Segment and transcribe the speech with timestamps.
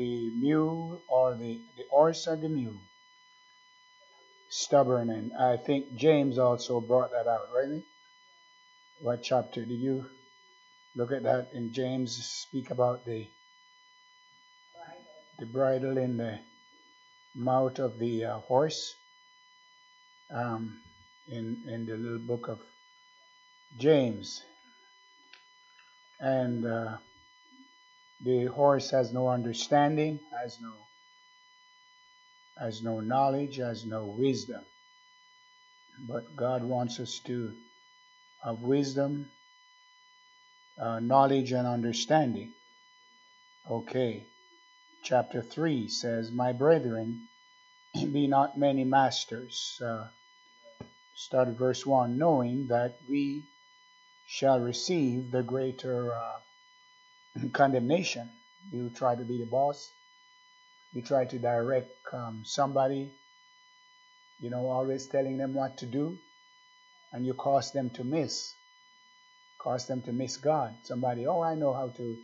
[0.00, 2.80] the mule or the, the horse or the mule.
[4.48, 7.82] Stubborn, and I think James also brought that out, right?
[9.02, 10.06] What chapter did you
[10.96, 12.16] look at that in James?
[12.16, 13.28] Speak about the
[15.38, 16.38] the bridle in the
[17.34, 18.94] mouth of the uh, horse.
[20.34, 20.80] Um,
[21.28, 22.58] in in the little book of
[23.78, 24.42] James,
[26.18, 26.96] and uh,
[28.22, 30.72] the horse has no understanding, has no
[32.58, 34.62] has no knowledge, has no wisdom.
[36.06, 37.54] But God wants us to
[38.44, 39.30] have wisdom,
[40.78, 42.52] uh, knowledge, and understanding.
[43.70, 44.26] Okay.
[45.02, 47.28] Chapter 3 says, My brethren,
[47.94, 49.80] be not many masters.
[49.82, 50.08] Uh,
[51.14, 53.44] start at verse 1 knowing that we
[54.26, 56.40] shall receive the greater uh,
[57.52, 58.30] condemnation.
[58.72, 59.90] You try to be the boss,
[60.92, 63.12] you try to direct um, somebody,
[64.40, 66.18] you know, always telling them what to do,
[67.12, 68.54] and you cause them to miss,
[69.60, 70.74] cause them to miss God.
[70.84, 72.16] Somebody, oh, I know how to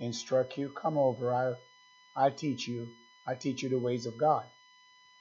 [0.00, 0.70] instruct you.
[0.70, 1.56] Come over, I'll,
[2.16, 2.88] I'll teach you.
[3.26, 4.44] I'll teach you the ways of God.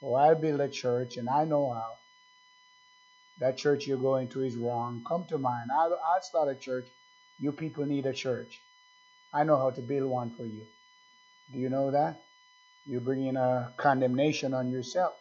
[0.03, 1.93] Oh, I'll build a church, and I know how.
[3.39, 5.03] That church you're going to is wrong.
[5.07, 5.67] Come to mine.
[5.73, 6.87] I'll, I'll start a church.
[7.39, 8.61] You people need a church.
[9.33, 10.65] I know how to build one for you.
[11.51, 12.21] Do you know that?
[12.85, 15.13] You bring in a condemnation on yourself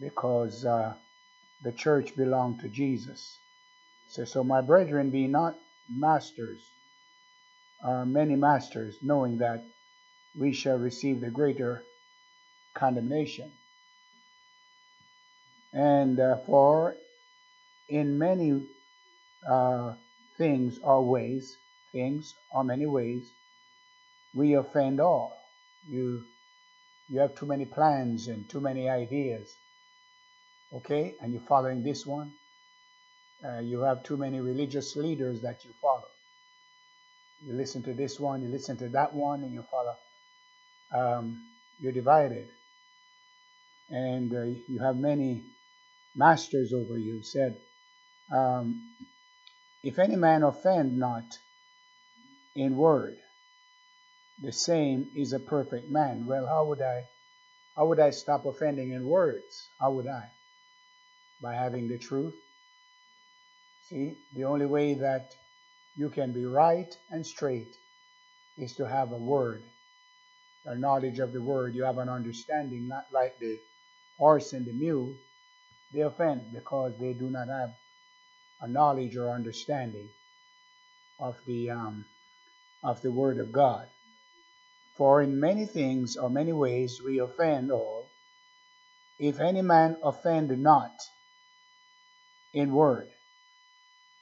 [0.00, 0.94] because uh,
[1.62, 3.38] the church belonged to Jesus.
[4.08, 5.56] So, so my brethren, be not
[5.88, 6.60] masters,
[7.82, 9.64] uh, many masters, knowing that
[10.38, 11.82] we shall receive the greater
[12.74, 13.50] condemnation.
[15.72, 16.96] And uh, for
[17.88, 18.62] in many
[19.48, 19.94] uh,
[20.36, 21.56] things or ways,
[21.94, 23.30] things or many ways,
[24.34, 25.32] we offend all.
[25.88, 26.24] You
[27.08, 29.54] you have too many plans and too many ideas.
[30.72, 32.32] Okay, and you're following this one.
[33.44, 36.08] Uh, you have too many religious leaders that you follow.
[37.46, 39.96] You listen to this one, you listen to that one, and you follow.
[40.94, 41.44] Um,
[41.78, 42.48] you're divided,
[43.90, 45.42] and uh, you have many
[46.16, 47.22] masters over you.
[47.22, 47.56] Said,
[48.32, 48.80] um,
[49.82, 51.24] if any man offend not
[52.54, 53.16] in word,
[54.42, 56.26] the same is a perfect man.
[56.26, 57.04] Well, how would I
[57.76, 59.68] how would I stop offending in words?
[59.80, 60.30] How would I?
[61.40, 62.34] By having the truth.
[63.88, 65.34] See, the only way that
[65.96, 67.74] you can be right and straight
[68.56, 69.62] is to have a word,
[70.64, 71.74] a knowledge of the word.
[71.74, 73.58] You have an understanding, not like the
[74.18, 75.14] horse and the mule.
[75.92, 77.74] They offend because they do not have
[78.60, 80.08] a knowledge or understanding
[81.18, 82.04] of the um,
[82.84, 83.88] of the word of God.
[84.96, 88.10] For in many things or many ways we offend all.
[89.18, 90.92] If any man offend not
[92.52, 93.08] in word,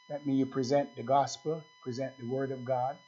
[0.09, 2.99] that means you present the gospel, present the word of God,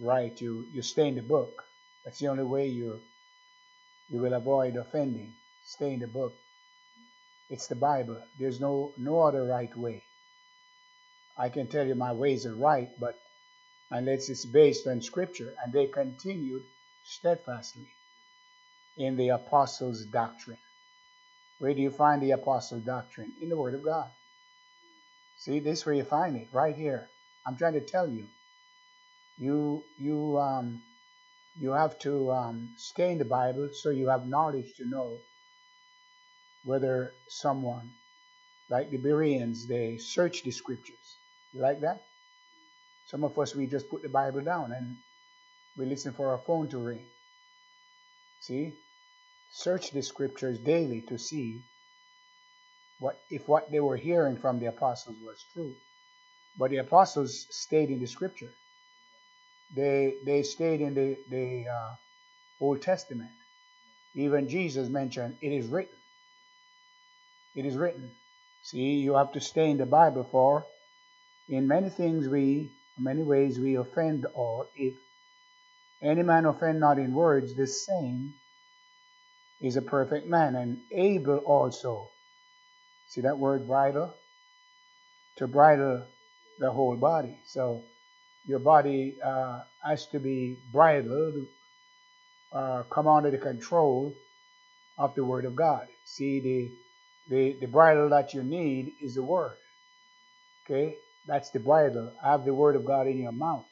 [0.00, 0.38] right?
[0.40, 1.64] You you stay in the book.
[2.04, 3.00] That's the only way you
[4.10, 5.34] you will avoid offending.
[5.64, 6.34] Stay in the book.
[7.50, 8.22] It's the Bible.
[8.38, 10.02] There's no no other right way.
[11.38, 13.19] I can tell you my ways are right, but
[13.90, 15.54] unless it's based on scripture.
[15.62, 16.62] And they continued
[17.04, 17.88] steadfastly
[18.96, 20.58] in the apostles' doctrine.
[21.58, 23.32] Where do you find the apostle doctrine?
[23.40, 24.10] In the Word of God.
[25.38, 27.08] See, this is where you find it, right here.
[27.46, 28.26] I'm trying to tell you.
[29.38, 30.82] You you um
[31.58, 35.18] you have to um, stay in the Bible so you have knowledge to know
[36.64, 37.90] whether someone,
[38.70, 41.16] like the Bereans, they search the scriptures.
[41.52, 42.02] You like that?
[43.10, 44.96] Some of us, we just put the Bible down and
[45.76, 47.06] we listen for our phone to ring.
[48.38, 48.74] See?
[49.50, 51.60] Search the scriptures daily to see
[53.00, 55.74] what if what they were hearing from the apostles was true.
[56.56, 58.52] But the apostles stayed in the scripture.
[59.74, 61.94] They they stayed in the, the uh,
[62.60, 63.30] Old Testament.
[64.14, 65.96] Even Jesus mentioned, it is written.
[67.56, 68.12] It is written.
[68.62, 70.66] See, you have to stay in the Bible for
[71.48, 74.66] in many things we many ways we offend all.
[74.76, 74.94] If
[76.02, 78.34] any man offend not in words, the same
[79.60, 82.10] is a perfect man, and able also.
[83.08, 84.14] See that word bridle?
[85.36, 86.06] To bridle
[86.58, 87.38] the whole body.
[87.44, 87.82] So
[88.46, 91.46] your body uh, has to be bridled,
[92.52, 94.14] uh, come under the control
[94.98, 95.86] of the Word of God.
[96.04, 96.70] See, the,
[97.34, 99.56] the, the bridle that you need is the Word.
[100.64, 100.96] Okay?
[101.30, 102.12] That's the bridle.
[102.24, 103.64] Have the word of God in your mouth.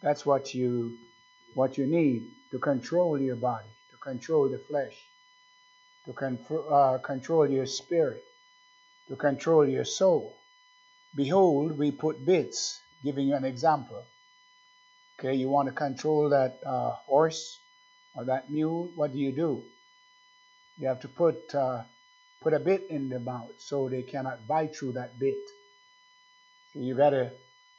[0.00, 0.96] That's what you
[1.54, 2.22] what you need
[2.52, 4.94] to control your body, to control the flesh,
[6.04, 6.12] to
[6.70, 8.22] uh, control your spirit,
[9.08, 10.36] to control your soul.
[11.16, 14.04] Behold, we put bits, giving you an example.
[15.18, 17.58] Okay, you want to control that uh, horse
[18.14, 19.64] or that mule, what do you do?
[20.78, 21.82] You have to put uh,
[22.40, 25.42] put a bit in the mouth so they cannot bite through that bit.
[26.76, 27.32] You gotta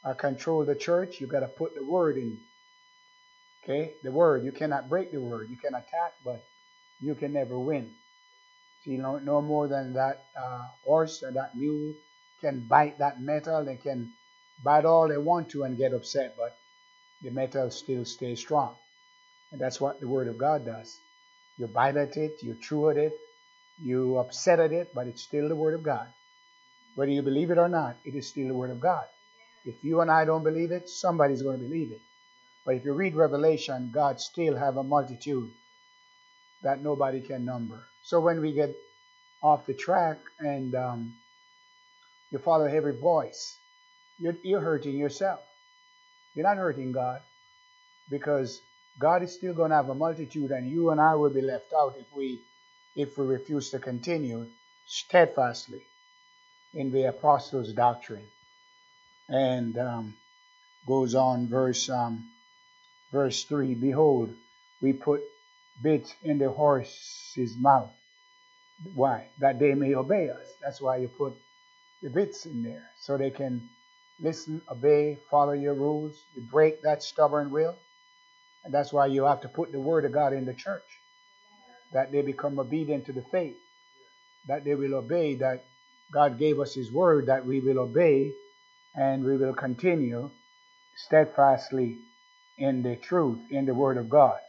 [0.06, 1.22] uh, control the church.
[1.22, 2.40] You gotta put the word in.
[3.64, 4.46] Okay, the word.
[4.46, 5.50] You cannot break the word.
[5.50, 6.44] You can attack, but
[7.02, 7.92] you can never win.
[8.84, 11.94] See, no, no more than that uh, horse or that mule
[12.42, 13.66] can bite that metal.
[13.66, 14.12] They can
[14.64, 16.56] bite all they want to and get upset, but
[17.22, 18.76] the metal still stays strong.
[19.52, 21.00] And that's what the Word of God does.
[21.58, 23.14] You bite at it, you chew at it,
[23.82, 26.08] you upset at it, but it's still the Word of God.
[26.98, 29.06] Whether you believe it or not, it is still the Word of God.
[29.66, 32.02] If you and I don't believe it, somebody's going to believe it.
[32.66, 35.52] But if you read Revelation, God still have a multitude
[36.64, 37.86] that nobody can number.
[38.04, 38.76] So when we get
[39.44, 41.14] off the track and um,
[42.32, 43.58] you follow every voice,
[44.20, 45.42] you're, you're hurting yourself.
[46.36, 47.22] You're not hurting God
[48.10, 48.62] because
[49.00, 51.74] God is still going to have a multitude, and you and I will be left
[51.74, 52.42] out if we
[52.96, 54.48] if we refuse to continue
[54.88, 55.84] steadfastly
[56.78, 58.28] in the apostles' doctrine.
[59.28, 60.16] And um,
[60.86, 62.30] goes on, verse um,
[63.12, 63.74] verse three.
[63.74, 64.34] Behold,
[64.82, 65.22] we put
[65.82, 67.92] bits in the horse's mouth.
[68.94, 69.28] Why?
[69.40, 70.48] That they may obey us.
[70.62, 71.34] That's why you put
[72.04, 73.70] the bits in there, so they can
[74.22, 76.16] listen, obey, follow your rules.
[76.36, 77.76] You break that stubborn will.
[78.64, 80.84] And that's why you have to put the word of God in the church.
[81.94, 83.58] That they become obedient to the faith.
[84.48, 85.66] That they will obey, that
[86.12, 88.31] God gave us his word, that we will obey
[88.95, 90.31] and we will continue
[90.95, 91.98] steadfastly
[92.57, 94.39] in the truth, in the word of God.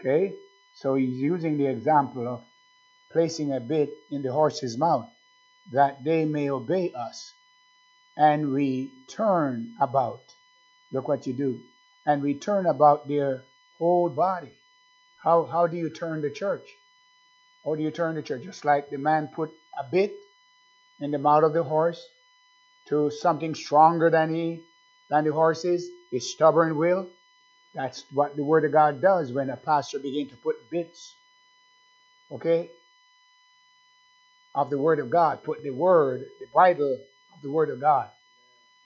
[0.00, 0.34] Okay?
[0.74, 2.42] So he's using the example of
[3.12, 5.08] placing a bit in the horse's mouth
[5.72, 7.32] that they may obey us
[8.16, 10.22] and we turn about.
[10.92, 11.60] Look what you do.
[12.06, 13.44] And we turn about their
[13.78, 14.52] whole body.
[15.22, 16.68] How, how do you turn the church?
[17.64, 18.42] How do you turn the church?
[18.42, 20.14] Just like the man put a bit
[21.00, 22.04] in the mouth of the horse
[22.88, 24.60] to something stronger than he
[25.10, 27.08] than the horse is, his stubborn will.
[27.74, 31.14] That's what the word of God does when a pastor begins to put bits,
[32.32, 32.70] okay,
[34.54, 35.44] of the word of God.
[35.44, 38.08] Put the word, the bridle of the Word of God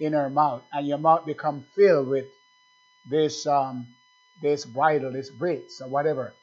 [0.01, 2.27] in our mouth, and your mouth become filled with
[3.11, 3.87] this um,
[4.43, 6.35] this bridle, this bridge, or whatever,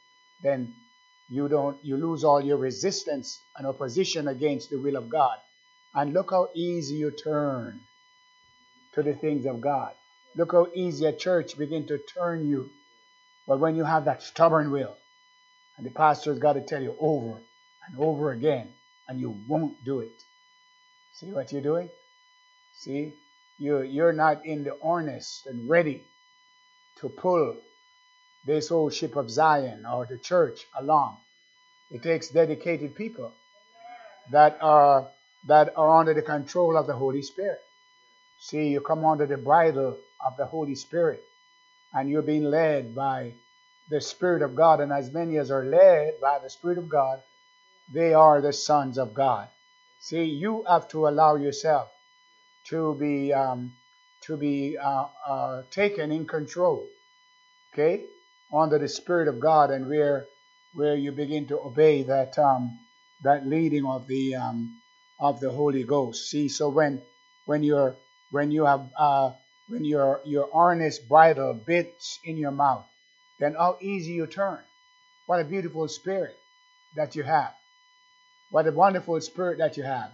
[0.44, 0.74] then
[1.30, 5.38] you don't you lose all your resistance and opposition against the will of God.
[5.96, 7.80] And look how easy you turn
[8.94, 9.94] to the things of God.
[10.36, 12.70] Look how easy a church begin to turn you.
[13.48, 14.96] But when you have that stubborn will,
[15.78, 17.42] and the pastor's got to tell you over
[17.88, 18.68] and over again,
[19.08, 20.22] and you won't do it.
[21.14, 21.90] See what you're doing?
[22.74, 23.14] See?
[23.58, 26.04] You, you're not in the earnest and ready
[27.00, 27.56] to pull
[28.46, 31.18] this old ship of Zion or the church along.
[31.90, 33.32] It takes dedicated people
[34.32, 35.08] that are
[35.46, 37.60] that are under the control of the Holy Spirit.
[38.40, 41.24] See, you come under the bridle of the Holy Spirit,
[41.94, 43.34] and you're being led by
[43.90, 44.82] the Spirit of God.
[44.82, 47.22] And as many as are led by the Spirit of God,
[47.94, 49.48] they are the sons of God.
[50.00, 51.90] See, you have to allow yourself
[52.66, 53.74] to be um,
[54.22, 56.88] to be uh, uh, taken in control,
[57.74, 58.06] okay,
[58.54, 60.28] under the Spirit of God, and where
[60.74, 62.80] where you begin to obey that um,
[63.24, 64.76] that leading of the um,
[65.20, 66.30] of the Holy Ghost.
[66.30, 67.02] See, so when
[67.46, 67.96] when you're
[68.32, 69.32] when you have uh,
[69.68, 72.86] when your your harness bridle bits in your mouth,
[73.40, 74.60] then how easy you turn.
[75.28, 76.38] What a beautiful spirit
[76.96, 77.54] that you have.
[78.52, 80.12] What a wonderful spirit that you have.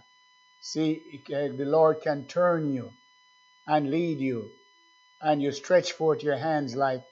[0.60, 2.92] See, the Lord can turn you
[3.66, 4.50] and lead you,
[5.20, 7.02] and you stretch forth your hands like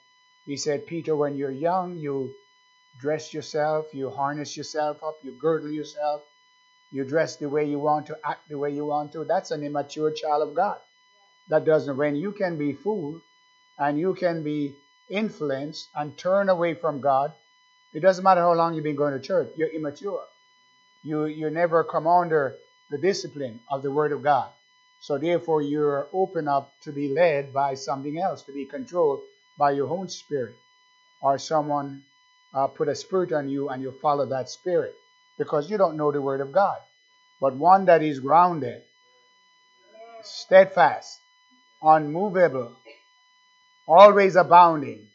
[0.45, 2.33] He said, Peter, when you're young, you
[2.99, 6.23] dress yourself, you harness yourself up, you girdle yourself,
[6.91, 9.23] you dress the way you want to, act the way you want to.
[9.23, 10.77] That's an immature child of God.
[11.49, 13.21] That doesn't, when you can be fooled
[13.79, 14.73] and you can be
[15.09, 17.33] influenced and turn away from God,
[17.93, 20.23] it doesn't matter how long you've been going to church, you're immature.
[21.03, 22.57] You you never come under
[22.89, 24.49] the discipline of the Word of God.
[25.01, 29.21] So therefore, you're open up to be led by something else, to be controlled
[29.57, 30.55] by your own spirit,
[31.21, 32.03] or someone
[32.53, 34.95] uh, put a spirit on you and you follow that spirit
[35.41, 36.77] because you don't know the Word of God.
[37.41, 38.83] But one that is grounded,
[40.21, 41.17] steadfast,
[41.81, 42.73] unmovable,
[43.87, 45.07] always abounding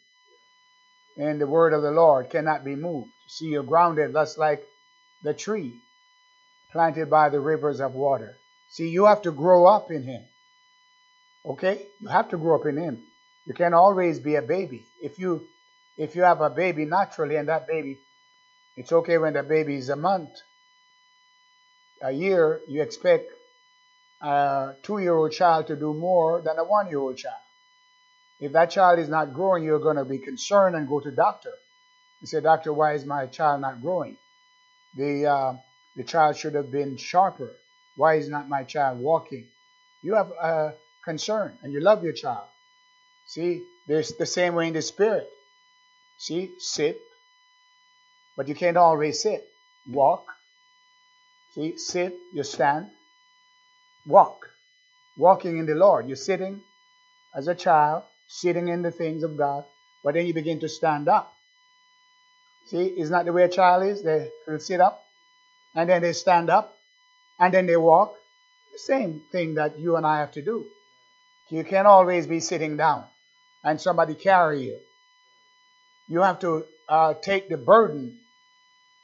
[1.16, 3.10] in the word of the Lord cannot be moved.
[3.28, 4.64] See, you're grounded just like
[5.22, 5.72] the tree
[6.72, 8.34] planted by the rivers of water.
[8.70, 10.22] See, you have to grow up in Him.
[11.44, 11.86] Okay?
[12.00, 13.00] You have to grow up in Him.
[13.46, 14.82] You can't always be a baby.
[15.00, 15.46] If you
[15.96, 17.96] if you have a baby naturally and that baby,
[18.76, 20.30] it's okay when the baby is a month.
[22.02, 23.30] A year, you expect
[24.20, 27.40] a two-year-old child to do more than a one-year-old child.
[28.38, 31.52] If that child is not growing, you're going to be concerned and go to doctor.
[32.20, 34.16] You say, doctor, why is my child not growing?
[34.94, 35.56] The uh,
[35.96, 37.52] the child should have been sharper.
[37.96, 39.46] Why is not my child walking?
[40.02, 42.46] You have a concern and you love your child.
[43.26, 45.28] See, there's the same way in the spirit.
[46.18, 47.00] See, sit,
[48.36, 49.46] but you can't always sit.
[49.88, 50.26] Walk.
[51.54, 52.86] See, sit, you stand,
[54.06, 54.50] walk.
[55.16, 56.06] Walking in the Lord.
[56.06, 56.60] You're sitting
[57.34, 59.64] as a child, sitting in the things of God,
[60.04, 61.32] but then you begin to stand up.
[62.66, 64.02] See, isn't that the way a child is?
[64.02, 65.04] They will sit up,
[65.74, 66.76] and then they stand up,
[67.38, 68.14] and then they walk.
[68.72, 70.66] The same thing that you and I have to do.
[71.48, 73.04] You can't always be sitting down
[73.64, 74.78] and somebody carry you.
[76.08, 78.18] You have to uh, take the burden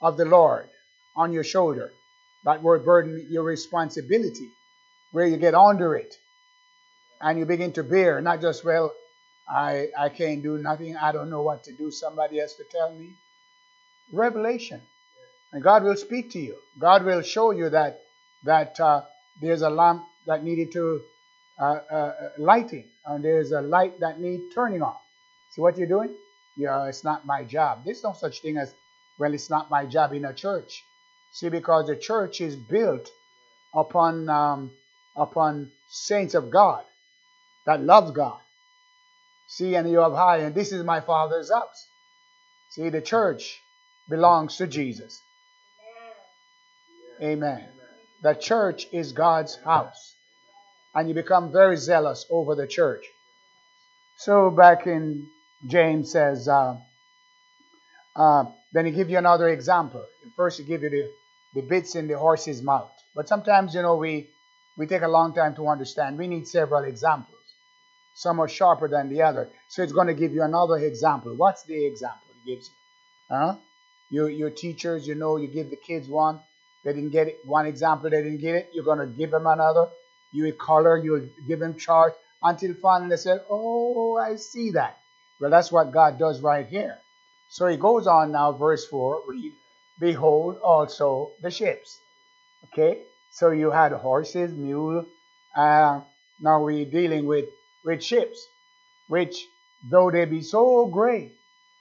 [0.03, 0.69] of the Lord
[1.17, 1.93] on your shoulder.
[2.45, 4.51] That word burden, your responsibility,
[5.13, 6.15] where you get under it
[7.21, 8.93] and you begin to bear, not just, well,
[9.49, 12.93] I, I can't do nothing, I don't know what to do, somebody has to tell
[12.95, 13.13] me.
[14.13, 14.81] Revelation.
[15.53, 16.57] And God will speak to you.
[16.79, 18.01] God will show you that
[18.45, 19.03] that uh,
[19.41, 21.01] there's a lamp that needed to
[21.61, 25.01] uh, uh, lighting, and there's a light that need turning off.
[25.51, 26.15] See what you're doing?
[26.57, 27.85] Yeah, it's not my job.
[27.85, 28.75] There's no such thing as,
[29.19, 30.85] well, it's not my job in a church.
[31.33, 33.09] See, because the church is built
[33.75, 34.71] upon um,
[35.17, 36.85] upon saints of God
[37.67, 38.41] that loves God.
[39.49, 41.87] See, and you have high, and this is my Father's house.
[42.71, 43.61] See, the church
[44.09, 45.21] belongs to Jesus.
[47.21, 47.39] Amen.
[47.39, 47.69] Amen.
[48.23, 50.15] The church is God's house.
[50.95, 53.05] And you become very zealous over the church.
[54.19, 55.27] So back in
[55.67, 56.77] James says, uh,
[58.15, 60.05] uh, then he give you another example.
[60.37, 61.11] First he give you the,
[61.55, 62.91] the bits in the horse's mouth.
[63.15, 64.29] But sometimes, you know, we,
[64.77, 66.19] we take a long time to understand.
[66.19, 67.39] We need several examples.
[68.15, 69.51] Some are sharper than the other.
[69.69, 71.35] So it's going to give you another example.
[71.37, 72.75] What's the example it gives you?
[73.31, 73.57] Huh?
[74.11, 76.41] Your, your teachers, you know, you give the kids one.
[76.85, 77.39] They didn't get it.
[77.45, 78.71] One example, they didn't get it.
[78.75, 79.89] You're going to give them another.
[80.33, 84.99] You will color, you'll give them chart until finally they said, Oh, I see that.
[85.41, 86.99] Well, that's what God does right here.
[87.53, 89.53] So he goes on now, verse 4, read,
[90.01, 92.01] Behold also the ships.
[92.65, 93.03] Okay?
[93.31, 95.05] So you had horses, mule.
[95.55, 96.01] Uh,
[96.41, 97.45] now we're dealing with,
[97.85, 98.43] with ships,
[99.09, 99.45] which,
[99.91, 101.33] though they be so great,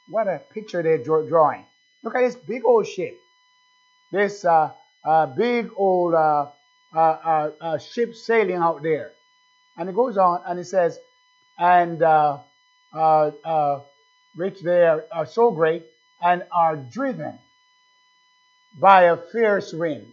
[0.09, 1.65] what a picture they're drawing.
[2.03, 3.17] Look at this big old ship.
[4.11, 4.71] This uh,
[5.05, 6.47] uh, big old uh,
[6.93, 9.13] uh, uh, ship sailing out there.
[9.77, 10.99] And it goes on and it says,
[11.57, 12.03] and
[14.35, 15.83] which they are, are so great
[16.21, 17.37] and are driven
[18.79, 20.05] by a fierce wind.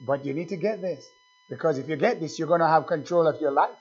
[0.00, 1.06] But you need to get this
[1.48, 3.76] because if you get this, you're going to have control of your life.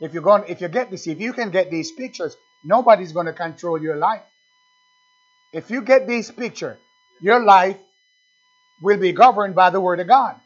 [0.00, 3.26] If you're going, if you get this, if you can get these pictures, nobody's going
[3.26, 4.22] to control your life.
[5.52, 6.78] If you get these pictures,
[7.20, 7.76] your life
[8.80, 10.36] will be governed by the word of God.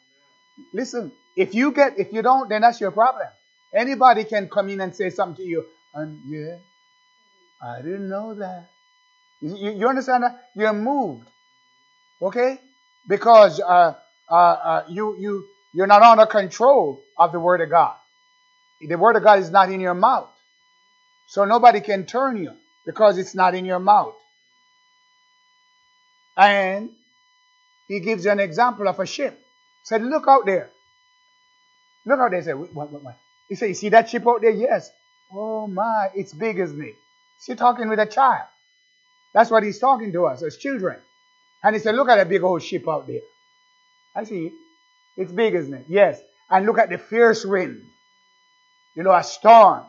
[0.75, 3.29] Listen, if you get, if you don't, then that's your problem.
[3.75, 6.57] Anybody can come in and say something to you, and yeah,
[7.63, 8.69] I didn't know that.
[9.41, 10.51] You, you understand that?
[10.55, 11.29] You're moved,
[12.23, 12.59] okay?
[13.09, 13.95] Because uh,
[14.31, 15.45] uh, uh, you you
[15.75, 17.95] you're not under control of the word of God.
[18.81, 20.31] The word of God is not in your mouth,
[21.29, 22.53] so nobody can turn you
[22.87, 24.15] because it's not in your mouth.
[26.37, 26.91] And
[27.89, 29.39] he gives you an example of a ship.
[29.39, 30.71] He said, look out there.
[32.05, 32.41] Look out there.
[32.41, 32.57] He said?
[33.49, 34.51] He said, you see that ship out there?
[34.51, 34.91] Yes.
[35.33, 36.95] Oh my, it's big, isn't it?
[37.45, 38.47] He's talking with a child.
[39.35, 40.99] That's what he's talking to us as children.
[41.63, 43.21] And he said, look at that big old ship out there.
[44.15, 44.53] I see it.
[45.17, 45.87] It's big, isn't it?
[45.89, 46.21] Yes.
[46.51, 47.83] And look at the fierce wind.
[48.95, 49.85] You know, a storm.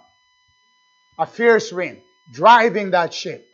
[1.20, 2.01] A fierce wind
[2.32, 3.46] driving that ship.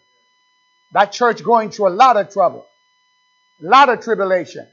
[0.94, 2.66] That church going through a lot of trouble
[3.64, 4.68] a lot of tribulation,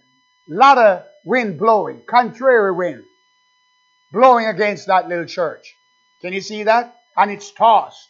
[0.50, 3.05] a lot of wind blowing, contrary wind
[4.12, 5.77] blowing against that little church.
[6.23, 6.97] Can you see that?
[7.17, 8.09] And it's tossed.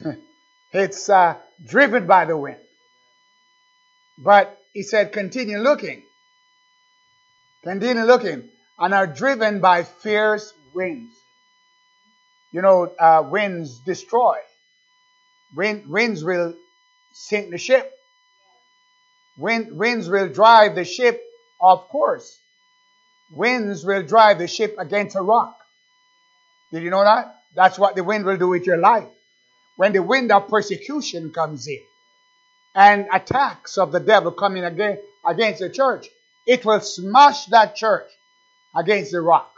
[0.72, 2.58] it's uh, driven by the wind.
[4.18, 6.02] But he said, continue looking.
[7.64, 8.48] Continue looking.
[8.78, 11.14] And are driven by fierce winds.
[12.52, 14.36] You know, uh, winds destroy.
[15.54, 16.54] Wind, winds will
[17.12, 17.92] sink the ship.
[19.36, 21.20] Wind, winds will drive the ship
[21.60, 22.38] off course.
[23.32, 25.58] Winds will drive the ship against a rock.
[26.72, 27.42] Did you know that?
[27.54, 29.08] That's what the wind will do with your life.
[29.78, 31.78] When the wind of persecution comes in
[32.74, 36.08] and attacks of the devil coming again against the church,
[36.48, 38.10] it will smash that church
[38.74, 39.52] against the rock.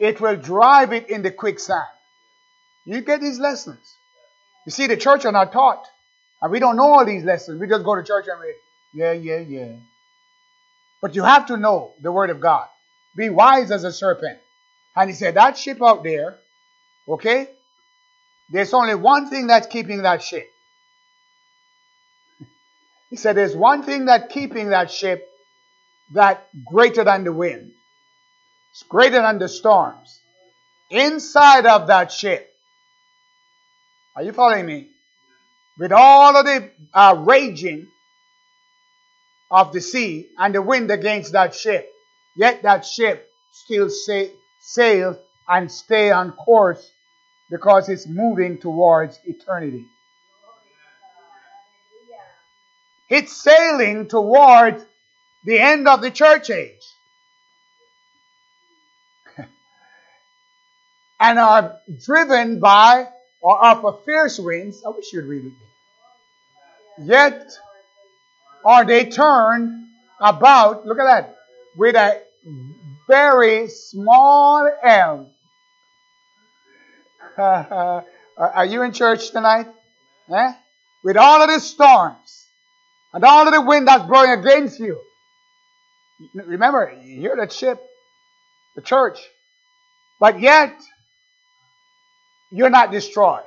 [0.00, 1.86] It will drive it in the quicksand.
[2.84, 3.78] You get these lessons.
[4.66, 5.86] You see, the church are not taught.
[6.40, 7.60] And we don't know all these lessons.
[7.60, 9.76] We just go to church and we, yeah, yeah, yeah.
[11.00, 12.66] But you have to know the word of God.
[13.16, 14.40] Be wise as a serpent.
[14.96, 16.38] And he said, that ship out there,
[17.08, 17.50] okay,
[18.52, 20.46] there's only one thing that's keeping that ship.
[23.10, 25.28] He said, there's one thing that's keeping that ship
[26.14, 27.72] that greater than the wind.
[28.72, 30.18] It's greater than the storms.
[30.90, 32.50] Inside of that ship.
[34.16, 34.88] Are you following me?
[35.78, 37.86] With all of the uh, raging
[39.50, 41.90] of the sea and the wind against that ship,
[42.36, 44.30] yet that ship still say,
[44.60, 45.18] sail
[45.48, 46.90] and stay on course
[47.52, 49.84] because it's moving towards eternity.
[53.10, 54.82] It's sailing towards
[55.44, 56.80] the end of the church age.
[61.20, 63.08] and are driven by
[63.42, 64.82] or up a fierce winds.
[64.86, 65.52] I wish you'd read it.
[67.04, 67.50] Yet
[68.64, 71.36] are they turned about, look at that,
[71.76, 72.22] with a
[73.06, 75.26] very small helm.
[77.38, 79.66] are you in church tonight?
[80.32, 80.52] Eh?
[81.04, 82.46] With all of the storms
[83.12, 85.00] and all of the wind that's blowing against you.
[86.34, 87.82] Remember, you're the ship,
[88.76, 89.18] the church.
[90.20, 90.74] But yet,
[92.52, 93.42] you're not destroyed.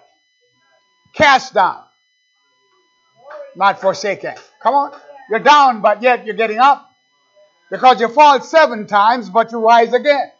[1.13, 1.83] Cast down.
[3.55, 4.35] Not forsaken.
[4.61, 4.99] Come on.
[5.29, 6.91] You're down, but yet you're getting up.
[7.71, 10.31] Because you fall seven times, but you rise again.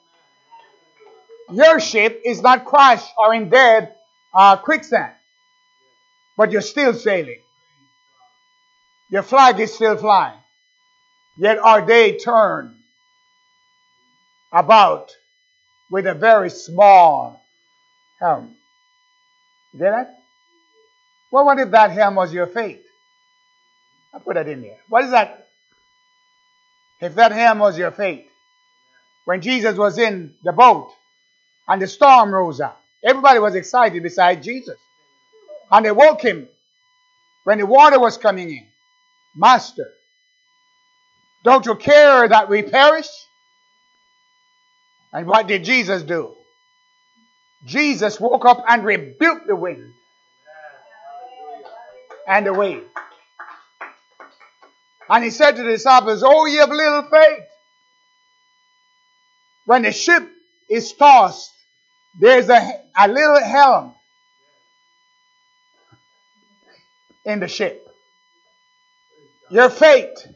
[1.52, 3.94] Your ship is not crushed or in dead
[4.34, 5.14] uh, quicksand.
[6.38, 7.40] But you're still sailing.
[9.10, 10.40] Your flag is still flying.
[11.38, 12.76] Yet are they turned
[14.52, 15.16] about
[15.92, 17.42] with a very small
[18.20, 18.56] helm.
[19.74, 20.20] You get that?
[21.32, 22.82] Well, what if that helm was your fate?
[24.14, 24.78] I put that in there.
[24.88, 25.48] What is that?
[27.02, 28.28] If that helm was your fate,
[29.26, 30.92] when Jesus was in the boat
[31.68, 34.78] and the storm rose up, everybody was excited beside Jesus.
[35.72, 36.48] And they woke him
[37.44, 38.66] when the water was coming in.
[39.36, 39.92] Master,
[41.44, 43.10] don't you care that we perish?
[45.12, 46.36] And what did Jesus do?
[47.66, 49.94] Jesus woke up and rebuked the wind
[52.28, 52.84] and the wave.
[55.10, 57.44] And he said to the disciples, Oh, ye of little faith.
[59.66, 60.24] When the ship
[60.70, 61.52] is tossed,
[62.20, 63.94] there's a, a little helm
[67.26, 67.82] in the ship.
[69.50, 70.28] Your faith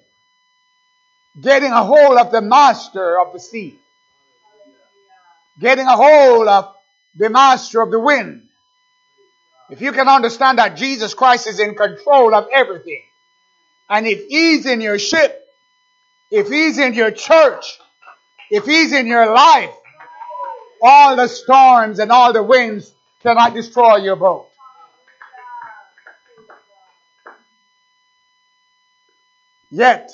[1.41, 3.79] getting a hold of the master of the sea,
[5.59, 6.73] getting a hold of
[7.15, 8.43] the master of the wind.
[9.69, 13.03] If you can understand that Jesus Christ is in control of everything,
[13.89, 15.45] and if He's in your ship,
[16.31, 17.77] if He's in your church,
[18.49, 19.71] if He's in your life,
[20.81, 24.47] all the storms and all the winds cannot destroy your boat.
[29.71, 30.09] Yet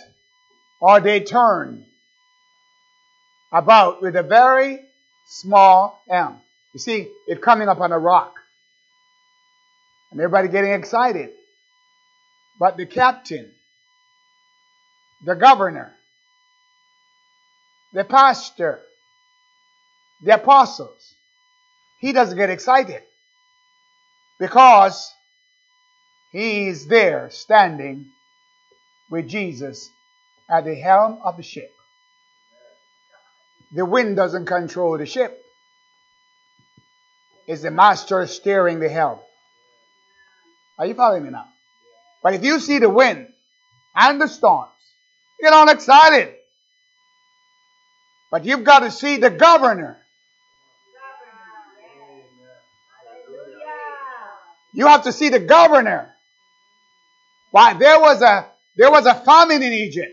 [0.81, 1.85] are they turned
[3.51, 4.81] about with a very
[5.27, 6.35] small M.
[6.73, 8.35] You see, it coming up on a rock.
[10.11, 11.31] And everybody getting excited.
[12.59, 13.51] But the captain,
[15.23, 15.95] the governor,
[17.93, 18.81] the pastor,
[20.21, 21.13] the apostles,
[21.99, 23.01] he doesn't get excited
[24.39, 25.11] because
[26.31, 28.07] he's there standing
[29.09, 29.89] with Jesus
[30.49, 31.71] at the helm of the ship.
[33.73, 35.41] The wind doesn't control the ship.
[37.47, 39.19] It's the master steering the helm.
[40.77, 41.47] Are you following me now?
[42.23, 43.27] But if you see the wind
[43.95, 44.71] and the storms,
[45.39, 46.33] you get all excited.
[48.31, 50.04] But you've got to see the governor.
[54.75, 56.13] You have to see the governor.
[57.51, 60.11] Why, there was a there was a famine in Egypt.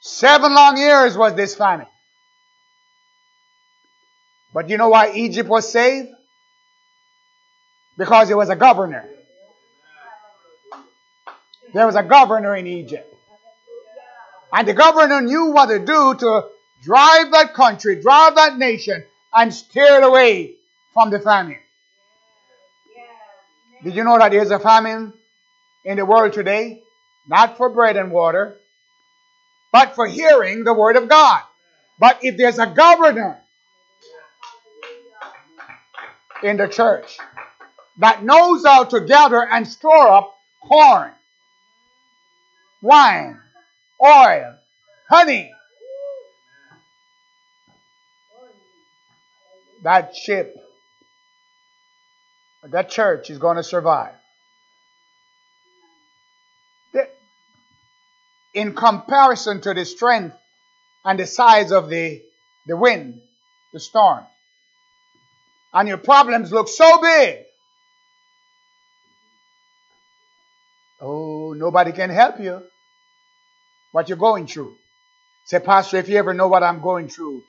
[0.00, 1.86] Seven long years was this famine.
[4.52, 6.10] But you know why Egypt was saved?
[7.96, 9.08] Because he was a governor.
[11.72, 13.12] There was a governor in Egypt.
[14.52, 16.48] And the governor knew what to do to
[16.82, 20.56] drive that country, drive that nation, and steer it away
[20.92, 21.58] from the famine.
[23.82, 25.12] Did you know that there's a famine
[25.84, 26.82] in the world today?
[27.28, 28.56] Not for bread and water,
[29.72, 31.42] but for hearing the word of God.
[31.98, 33.38] But if there's a governor
[36.42, 37.18] in the church
[37.98, 41.10] that knows how to gather and store up corn,
[42.82, 43.40] wine,
[44.02, 44.54] oil,
[45.08, 45.52] honey,
[49.82, 50.56] that ship,
[52.70, 54.14] that church is going to survive.
[58.54, 60.34] In comparison to the strength
[61.04, 62.22] and the size of the,
[62.66, 63.20] the wind,
[63.74, 64.24] the storm,
[65.74, 67.44] and your problems look so big.
[71.02, 72.62] Oh, nobody can help you.
[73.92, 74.74] What you're going through.
[75.44, 77.42] Say, Pastor, if you ever know what I'm going through.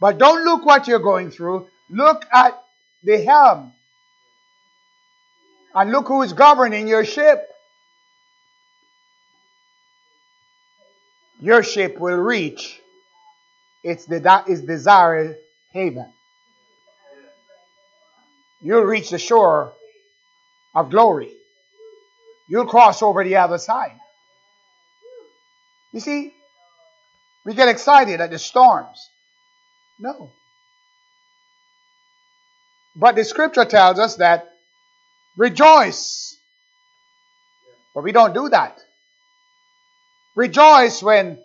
[0.00, 1.68] But don't look what you're going through.
[1.90, 2.62] Look at
[3.02, 3.72] the helm.
[5.76, 7.46] And look who is governing your ship.
[11.38, 12.80] Your ship will reach
[13.84, 15.36] its, its desired
[15.72, 16.10] haven.
[18.62, 19.74] You'll reach the shore
[20.74, 21.34] of glory.
[22.48, 23.98] You'll cross over the other side.
[25.92, 26.32] You see,
[27.44, 29.10] we get excited at the storms.
[30.00, 30.30] No.
[32.94, 34.55] But the scripture tells us that
[35.36, 36.36] rejoice.
[37.94, 38.78] But we don't do that.
[40.34, 41.38] Rejoice when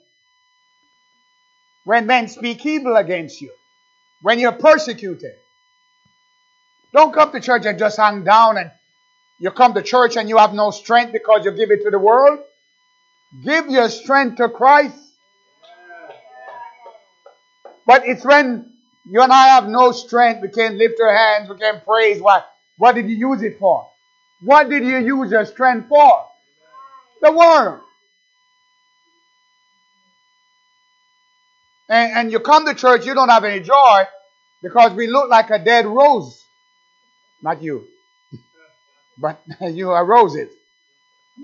[1.84, 3.52] when men speak evil against you,
[4.22, 5.34] when you're persecuted.
[6.94, 8.72] Don't come to church and just hang down and
[9.40, 11.98] you come to church and you have no strength because you give it to the
[11.98, 12.40] world.
[13.44, 14.96] Give your strength to Christ.
[17.88, 18.72] But it's when
[19.10, 22.22] you and I have no strength, we can't lift our hands, we can't praise.
[22.22, 22.48] What,
[22.82, 23.88] what did you use it for?
[24.42, 26.26] What did you use your strength for?
[27.22, 27.82] The world.
[31.88, 34.06] And, and you come to church, you don't have any joy
[34.64, 36.44] because we look like a dead rose.
[37.44, 37.88] Not you.
[39.20, 40.50] But you are roses.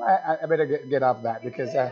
[0.02, 1.69] I, I better get, get off that because.
[1.76, 1.91] Uh,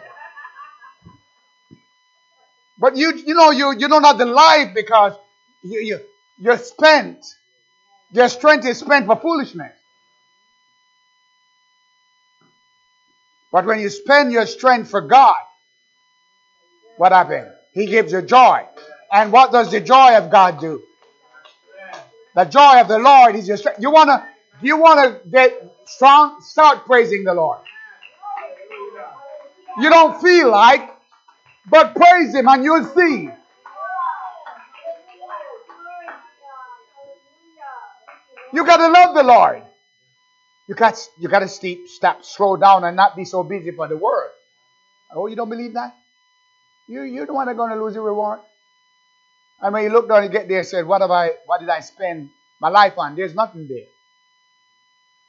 [2.79, 5.13] but you, you know, you, you don't have the life because
[5.63, 5.99] you, you,
[6.39, 7.23] you're spent.
[8.15, 9.73] Your strength is spent for foolishness.
[13.51, 15.35] But when you spend your strength for God,
[16.95, 17.51] what happens?
[17.73, 18.63] He gives you joy.
[19.11, 20.81] And what does the joy of God do?
[22.35, 23.81] The joy of the Lord is your strength.
[23.81, 24.25] You wanna,
[24.61, 25.51] you wanna get
[25.83, 26.39] strong?
[26.39, 27.59] Start praising the Lord.
[29.81, 30.89] You don't feel like,
[31.69, 33.29] but praise Him and you'll see.
[38.55, 39.63] You gotta love the Lord.
[40.69, 43.97] You got you gotta stop, stop, slow down, and not be so busy for the
[43.97, 44.31] world.
[45.13, 45.93] Oh, you don't believe that?
[46.87, 48.39] You you the one that's gonna lose your reward.
[49.61, 51.69] And when you look down and get there, and said, What have I what did
[51.69, 52.29] I spend
[52.61, 53.15] my life on?
[53.15, 53.87] There's nothing there.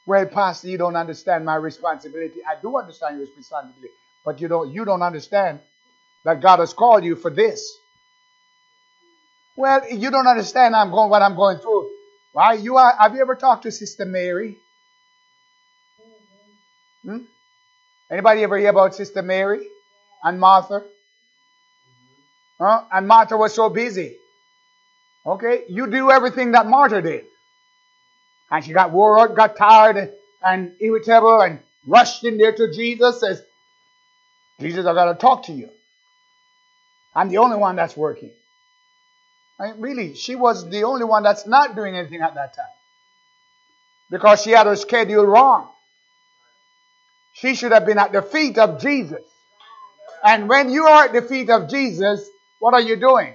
[0.06, 2.40] Well, Pastor, you don't understand my responsibility.
[2.48, 3.92] I do understand your responsibility,
[4.24, 5.60] but you don't you don't understand
[6.24, 7.76] that God has called you for this.
[9.56, 11.90] Well, you don't understand I'm going what I'm going through.
[12.36, 12.52] Why?
[12.52, 14.58] You are have you ever talked to Sister Mary?
[17.02, 17.20] Hmm?
[18.10, 19.66] Anybody ever hear about Sister Mary
[20.22, 20.84] and Martha?
[22.60, 22.82] Huh?
[22.92, 24.18] And Martha was so busy.
[25.24, 27.24] Okay, you do everything that Martha did.
[28.50, 30.12] And she got wore out, got tired
[30.44, 33.42] and irritable and rushed in there to Jesus, says,
[34.60, 35.70] Jesus, I got to talk to you.
[37.14, 38.32] I'm the only one that's working.
[39.58, 42.64] I mean, really, she was the only one that's not doing anything at that time.
[44.10, 45.68] Because she had her schedule wrong.
[47.32, 49.22] She should have been at the feet of Jesus.
[50.24, 53.34] And when you are at the feet of Jesus, what are you doing?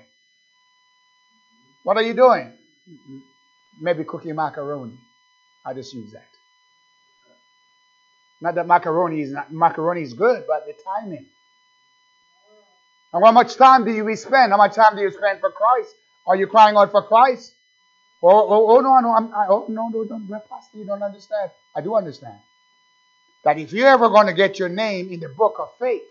[1.84, 2.53] What are you doing?
[3.81, 4.97] maybe cooking macaroni.
[5.65, 6.27] I just use that.
[8.39, 11.25] Not that macaroni is not macaroni is good, but the timing.
[13.13, 14.51] And how much time do you spend?
[14.51, 15.93] How much time do you spend for Christ?
[16.27, 17.53] Are you crying out for Christ?
[18.23, 21.51] Oh, oh, oh no, no, I'm, I, oh no, no, don't, Pastor, you don't understand.
[21.75, 22.38] I do understand
[23.43, 26.03] that if you're ever going to get your name in the book of faith,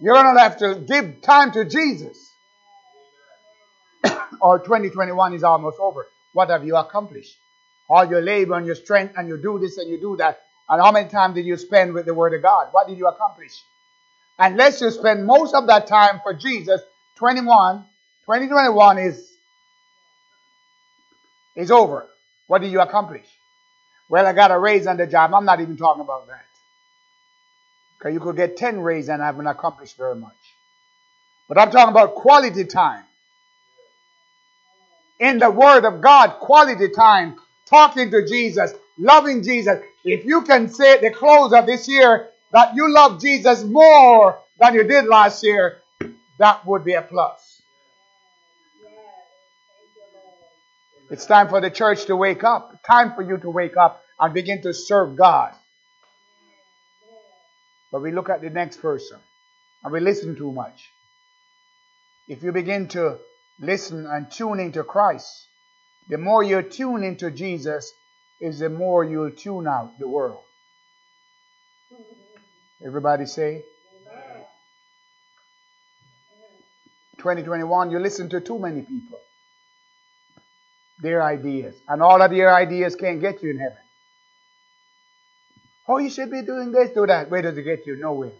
[0.00, 2.32] you're going to have to give time to Jesus
[4.40, 6.08] or 2021 is almost over.
[6.32, 7.36] What have you accomplished?
[7.88, 10.40] All your labor and your strength, and you do this and you do that.
[10.68, 12.68] And how many time did you spend with the Word of God?
[12.72, 13.62] What did you accomplish?
[14.44, 16.80] Unless you spend most of that time for Jesus,
[17.14, 17.84] 21,
[18.26, 19.30] 2021 is,
[21.54, 22.08] is over.
[22.48, 23.24] What did you accomplish?
[24.08, 25.32] Well, I got a raise on the job.
[25.32, 26.44] I'm not even talking about that.
[27.96, 30.32] Because you could get 10 raises and I haven't accomplished very much.
[31.48, 33.04] But I'm talking about quality time.
[35.20, 39.78] In the Word of God, quality time, talking to Jesus, loving Jesus.
[40.04, 44.40] If you can say at the close of this year that you love Jesus more
[44.58, 45.82] than you did last year,
[46.38, 47.62] that would be a plus.
[51.10, 52.82] It's time for the church to wake up.
[52.86, 55.52] Time for you to wake up and begin to serve God.
[57.90, 59.18] But we look at the next person
[59.84, 60.90] and we listen too much.
[62.28, 63.18] If you begin to
[63.60, 65.48] listen and tune into Christ,
[66.08, 67.92] the more you tune into Jesus,
[68.40, 70.42] is the more you'll tune out the world.
[72.84, 73.64] Everybody say?
[77.18, 79.20] 2021, you listen to too many people.
[81.00, 81.76] Their ideas.
[81.86, 83.78] And all of their ideas can't get you in heaven.
[85.86, 87.30] Oh, you should be doing this, do that.
[87.30, 87.96] Where does it get you?
[87.96, 88.32] Nowhere.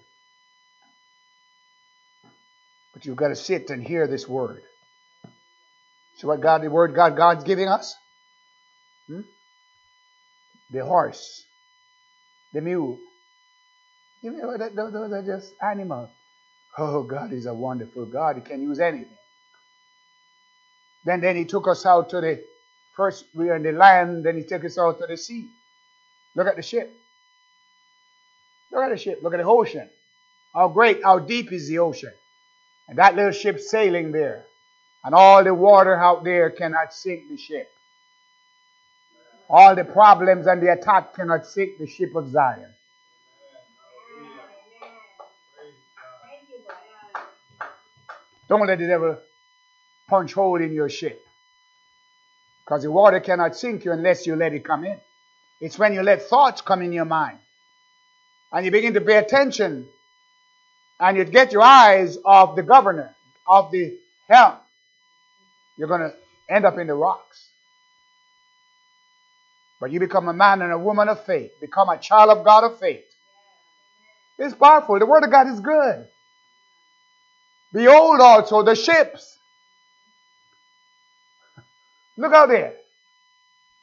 [2.93, 4.63] But you've got to sit and hear this word.
[6.17, 7.97] See what God, the word God, God's giving us?
[9.07, 9.21] Hmm?
[10.71, 11.45] The horse,
[12.53, 12.99] the mule.
[14.23, 16.09] You know, those are just animals.
[16.79, 18.37] Oh, God is a wonderful God.
[18.37, 19.19] He can use anything.
[21.05, 22.43] Then, then He took us out to the
[22.97, 25.49] first we were in the land, then He took us out to the sea.
[26.37, 26.95] Look at the ship.
[28.71, 29.21] Look at the ship.
[29.23, 29.89] Look at the ocean.
[30.55, 32.13] How great, how deep is the ocean?
[32.89, 34.47] And that little ship sailing there.
[35.05, 37.69] And all the water out there cannot sink the ship.
[39.51, 42.73] All the problems and the attack cannot sink the ship of Zion.
[48.49, 49.19] Don't let the devil
[50.09, 51.21] punch hole in your ship.
[52.65, 54.99] Because the water cannot sink you unless you let it come in.
[55.61, 57.39] It's when you let thoughts come in your mind
[58.53, 59.87] and you begin to pay attention
[61.01, 63.15] and you get your eyes off the governor,
[63.47, 63.97] of the
[64.29, 64.55] helm,
[65.77, 66.15] you're going to
[66.49, 67.49] end up in the rocks.
[69.81, 72.65] But you become a man and a woman of faith, become a child of God
[72.65, 73.05] of faith.
[74.39, 74.99] It's powerful.
[74.99, 76.07] The Word of God is good.
[77.73, 79.39] Behold also the ships.
[82.17, 82.75] Look out there.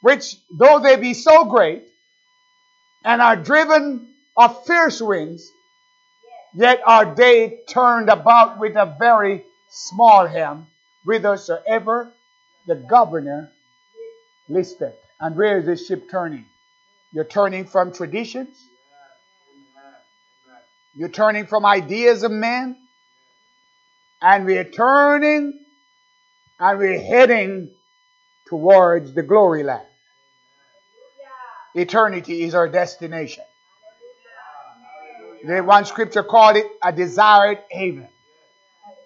[0.00, 1.82] Which, though they be so great
[3.04, 5.50] and are driven of fierce winds,
[6.54, 10.66] yet are they turned about with a very small helm,
[11.04, 12.12] whithersoever
[12.66, 13.50] the governor
[14.48, 14.94] listeth.
[15.20, 16.46] And where is this ship turning?
[17.12, 18.56] You're turning from traditions.
[20.94, 22.76] You're turning from ideas of men.
[24.22, 25.58] And we're turning
[26.58, 27.70] and we're heading
[28.46, 29.86] towards the glory land.
[31.74, 33.44] Eternity is our destination.
[35.44, 38.08] The one scripture called it a desired haven.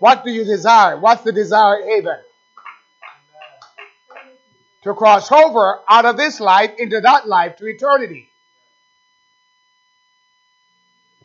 [0.01, 0.99] What do you desire?
[0.99, 2.17] What's the desired haven?
[4.83, 8.29] To cross over out of this life into that life to eternity.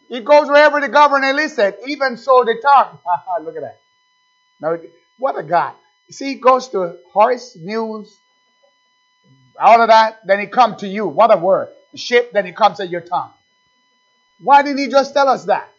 [0.10, 2.98] It goes wherever the governor listed, even so the tongue.
[3.46, 3.80] Look at that.
[4.62, 4.78] Now,
[5.18, 5.74] what a God.
[6.10, 8.18] See, it goes to horse, mules,
[9.60, 11.06] all of that, then it comes to you.
[11.06, 11.70] What a word.
[11.92, 13.32] The ship, then it comes to your tongue.
[14.42, 15.70] Why didn't he just tell us that?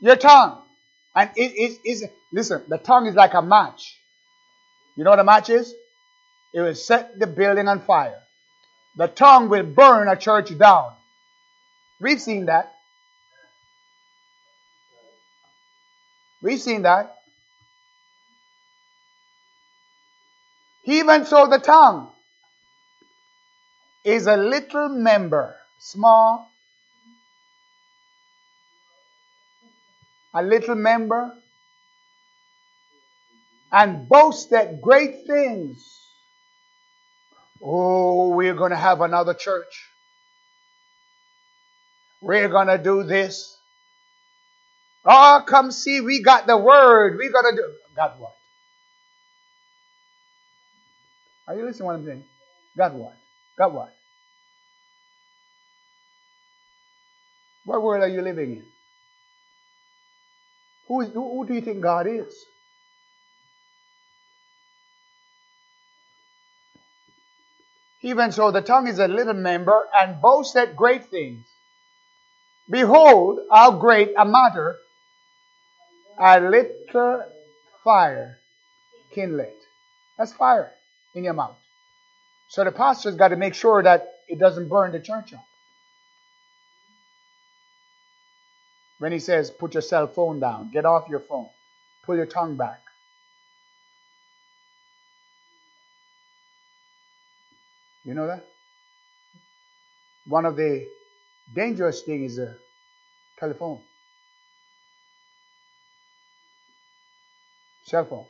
[0.00, 0.62] Your tongue.
[1.14, 3.98] And it is, is listen, the tongue is like a match.
[4.96, 5.74] You know what a match is?
[6.54, 8.20] It will set the building on fire.
[8.96, 10.92] The tongue will burn a church down.
[12.02, 12.74] We've seen that.
[16.42, 17.14] We've seen that.
[20.84, 22.10] Even so, the tongue
[24.04, 26.50] is a little member small,
[30.34, 31.36] a little member,
[33.70, 35.78] and boasted great things.
[37.62, 39.91] Oh, we're going to have another church.
[42.22, 43.58] We're going to do this.
[45.04, 47.18] Oh, come see, we got the word.
[47.18, 47.72] We're going to do.
[47.96, 48.34] Got what?
[51.48, 52.24] Are you listening to what I'm saying?
[52.78, 53.16] Got what?
[53.58, 53.94] Got what?
[57.64, 58.64] What world are you living in?
[60.86, 62.46] Who, is, who, who do you think God is?
[68.02, 71.51] Even so, the tongue is a little member and boasts at great things.
[72.72, 74.78] Behold, how great a matter
[76.18, 77.22] a little
[77.84, 78.38] fire
[79.14, 79.46] kindled.
[80.16, 80.72] That's fire
[81.14, 81.58] in your mouth.
[82.48, 85.44] So the pastor's got to make sure that it doesn't burn the church up.
[88.98, 91.48] When he says, put your cell phone down, get off your phone,
[92.04, 92.80] pull your tongue back.
[98.04, 98.46] You know that?
[100.26, 100.86] One of the
[101.54, 102.56] dangerous things is a
[103.42, 103.80] telephone.
[107.82, 108.26] Cell phone.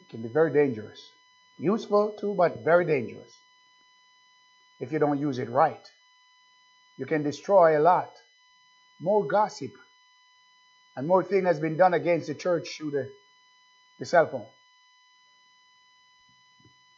[0.00, 1.10] It can be very dangerous.
[1.58, 3.32] Useful too, but very dangerous.
[4.78, 5.84] If you don't use it right.
[6.96, 8.12] You can destroy a lot.
[9.00, 9.72] More gossip.
[10.96, 13.10] And more thing has been done against the church through the,
[13.98, 14.46] the cell phone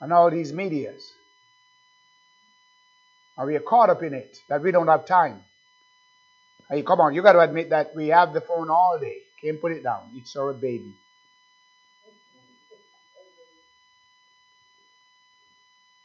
[0.02, 1.14] and all these medias.
[3.36, 5.42] And we are caught up in it that we don't have time.
[6.68, 9.18] Hey, come on, you got to admit that we have the phone all day.
[9.42, 10.10] Can't put it down.
[10.14, 10.92] It's our baby.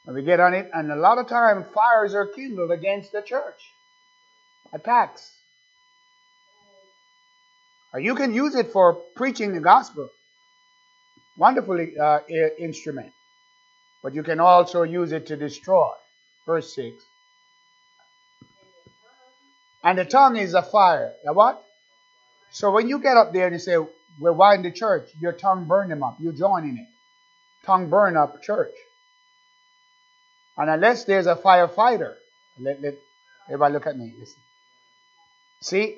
[0.06, 3.22] And we get on it, and a lot of time fires are kindled against the
[3.22, 3.62] church.
[4.74, 5.30] Attacks.
[7.94, 10.10] Or you can use it for preaching the gospel.
[11.38, 12.20] Wonderful uh,
[12.58, 13.12] instrument.
[14.02, 15.90] But you can also use it to destroy.
[16.46, 17.04] Verse 6.
[19.84, 21.13] And the tongue is a fire.
[21.24, 21.63] What?
[22.52, 23.78] So when you get up there and you say,
[24.20, 25.10] We're why the church?
[25.20, 26.18] Your tongue burn them up.
[26.20, 26.88] You join in it.
[27.66, 28.74] Tongue burn up church.
[30.58, 32.16] And unless there's a firefighter,
[32.60, 32.96] let, let
[33.48, 34.13] everybody look at me.
[34.18, 34.40] Listen.
[35.62, 35.98] See,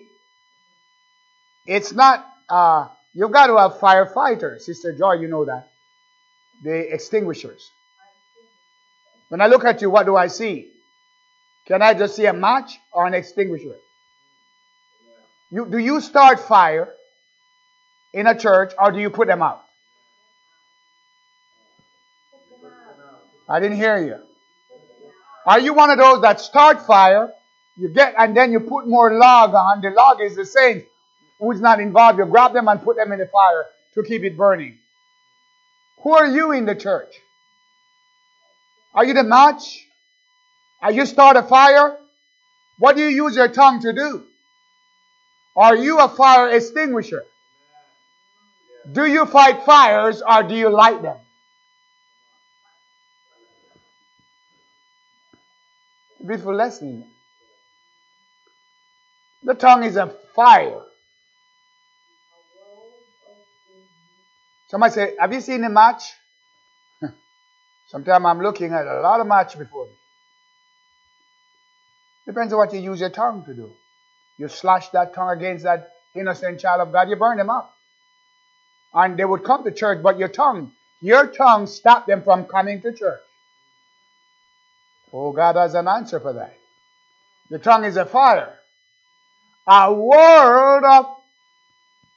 [1.65, 4.61] it's not, uh, you've got to have firefighters.
[4.61, 5.69] Sister Joy, you know that.
[6.63, 7.71] The extinguishers.
[9.29, 10.69] When I look at you, what do I see?
[11.67, 13.75] Can I just see a match or an extinguisher?
[15.51, 16.93] You, do you start fire
[18.13, 19.63] in a church or do you put them out?
[23.47, 24.17] I didn't hear you.
[25.45, 27.33] Are you one of those that start fire,
[27.75, 29.81] you get, and then you put more log on?
[29.81, 30.83] The log is the same.
[31.39, 32.19] Who's not involved?
[32.19, 34.77] You grab them and put them in the fire to keep it burning.
[36.03, 37.15] Who are you in the church?
[38.93, 39.87] Are you the match?
[40.81, 41.97] Are you start a fire?
[42.77, 44.25] What do you use your tongue to do?
[45.55, 47.25] Are you a fire extinguisher?
[48.89, 51.17] Do you fight fires or do you light them?
[56.25, 57.05] Beautiful lesson.
[59.43, 60.81] The tongue is a fire.
[64.67, 66.13] Somebody say, Have you seen a match?
[67.87, 69.98] Sometimes I'm looking at a lot of match before me.
[72.29, 73.71] Depends on what you use your tongue to do.
[74.37, 77.73] You slash that tongue against that innocent child of God, you burn them up.
[78.93, 82.83] And they would come to church, but your tongue, your tongue stopped them from coming
[82.83, 83.19] to church.
[85.11, 86.55] Oh, God has an answer for that.
[87.49, 88.59] The tongue is a fire.
[89.65, 91.05] A world of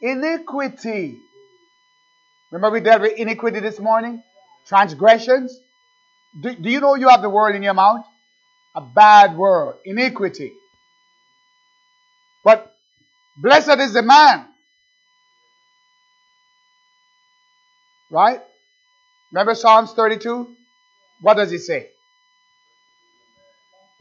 [0.02, 1.16] iniquity.
[2.50, 4.22] Remember we dealt with iniquity this morning?
[4.66, 5.58] transgressions.
[6.38, 8.04] Do, do you know you have the word in your mouth?
[8.74, 10.52] A bad word, iniquity.
[12.44, 12.74] But
[13.36, 14.46] blessed is the man.
[18.10, 18.40] Right?
[19.30, 20.54] Remember Psalms 32?
[21.20, 21.88] What does it say?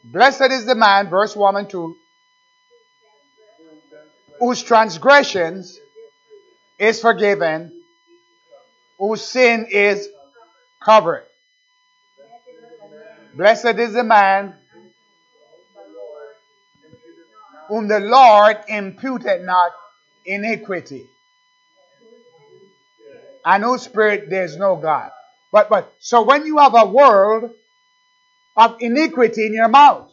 [0.03, 1.95] Blessed is the man, verse 1 and 2,
[4.39, 5.79] whose transgressions
[6.79, 7.71] is forgiven,
[8.97, 10.09] whose sin is
[10.83, 11.23] covered.
[13.35, 14.55] Blessed is the man
[17.71, 19.71] whom the Lord imputed not
[20.25, 21.05] iniquity,
[23.45, 25.09] I know spirit there is no God.
[25.53, 27.49] But but so when you have a world
[28.57, 30.11] of iniquity in your mouth,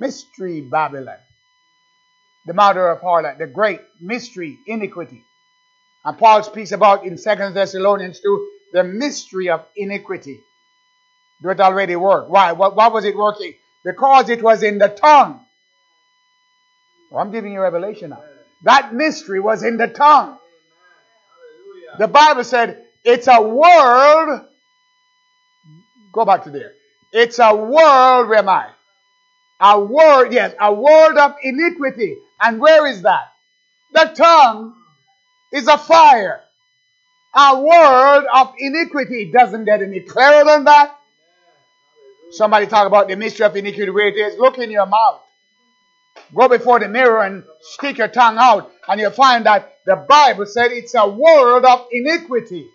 [0.00, 1.22] mystery Babylon,
[2.46, 5.22] the mother of harlot, the great mystery iniquity.
[6.04, 10.40] And Paul speaks about in Second Thessalonians 2 the mystery of iniquity.
[11.42, 12.28] Do it already work.
[12.28, 12.50] Why?
[12.52, 13.54] What, what was it working?
[13.84, 15.46] Because it was in the tongue.
[17.10, 18.22] Well, I'm giving you revelation now.
[18.64, 20.38] That mystery was in the tongue.
[21.98, 24.42] The Bible said it's a world.
[26.12, 26.72] Go back to there.
[27.12, 28.68] It's a world, where am I?
[29.60, 32.16] A world, yes, a world of iniquity.
[32.40, 33.32] And where is that?
[33.92, 34.74] The tongue
[35.52, 36.42] is a fire.
[37.34, 39.30] a world of iniquity.
[39.32, 40.96] Doesn't get any clearer than that.
[42.32, 44.38] Somebody talk about the mystery of iniquity where it is.
[44.38, 45.20] Look in your mouth.
[46.34, 50.46] Go before the mirror and stick your tongue out, and you'll find that the Bible
[50.46, 52.68] said it's a word of iniquity.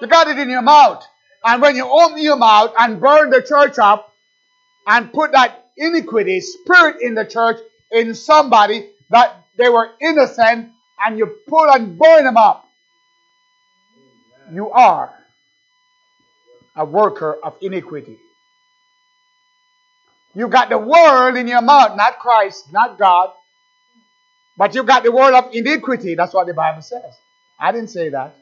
[0.00, 1.04] You got it in your mouth.
[1.44, 4.12] And when you open your mouth and burn the church up
[4.86, 7.58] and put that iniquity spirit in the church
[7.90, 10.70] in somebody that they were innocent
[11.04, 12.66] and you pull and burn them up,
[14.52, 15.12] you are
[16.76, 18.16] a worker of iniquity.
[20.34, 23.30] You got the word in your mouth, not Christ, not God.
[24.56, 26.14] But you got the word of iniquity.
[26.14, 27.14] That's what the Bible says.
[27.58, 28.36] I didn't say that.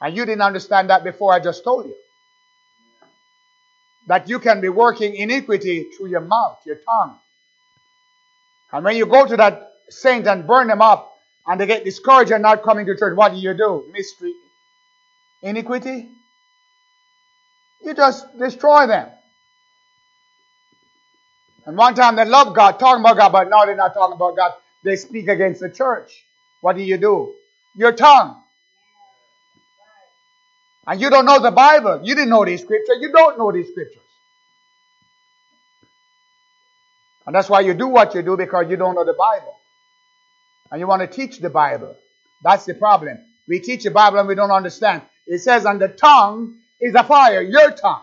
[0.00, 1.94] And you didn't understand that before I just told you.
[4.08, 7.18] That you can be working iniquity through your mouth, your tongue.
[8.72, 11.10] And when you go to that saint and burn them up,
[11.46, 13.88] and they get discouraged and not coming to church, what do you do?
[13.92, 14.34] Mystery.
[15.42, 16.08] Iniquity?
[17.84, 19.08] You just destroy them.
[21.64, 24.36] And one time they love God, talking about God, but now they're not talking about
[24.36, 24.52] God.
[24.84, 26.24] They speak against the church.
[26.60, 27.34] What do you do?
[27.76, 28.42] Your tongue.
[30.86, 32.00] And you don't know the Bible.
[32.02, 32.96] You didn't know these scriptures.
[33.00, 34.02] You don't know these scriptures.
[37.24, 39.56] And that's why you do what you do because you don't know the Bible.
[40.70, 41.96] And you want to teach the Bible.
[42.42, 43.18] That's the problem.
[43.46, 45.02] We teach the Bible and we don't understand.
[45.26, 48.02] It says, and the tongue is a fire, your tongue.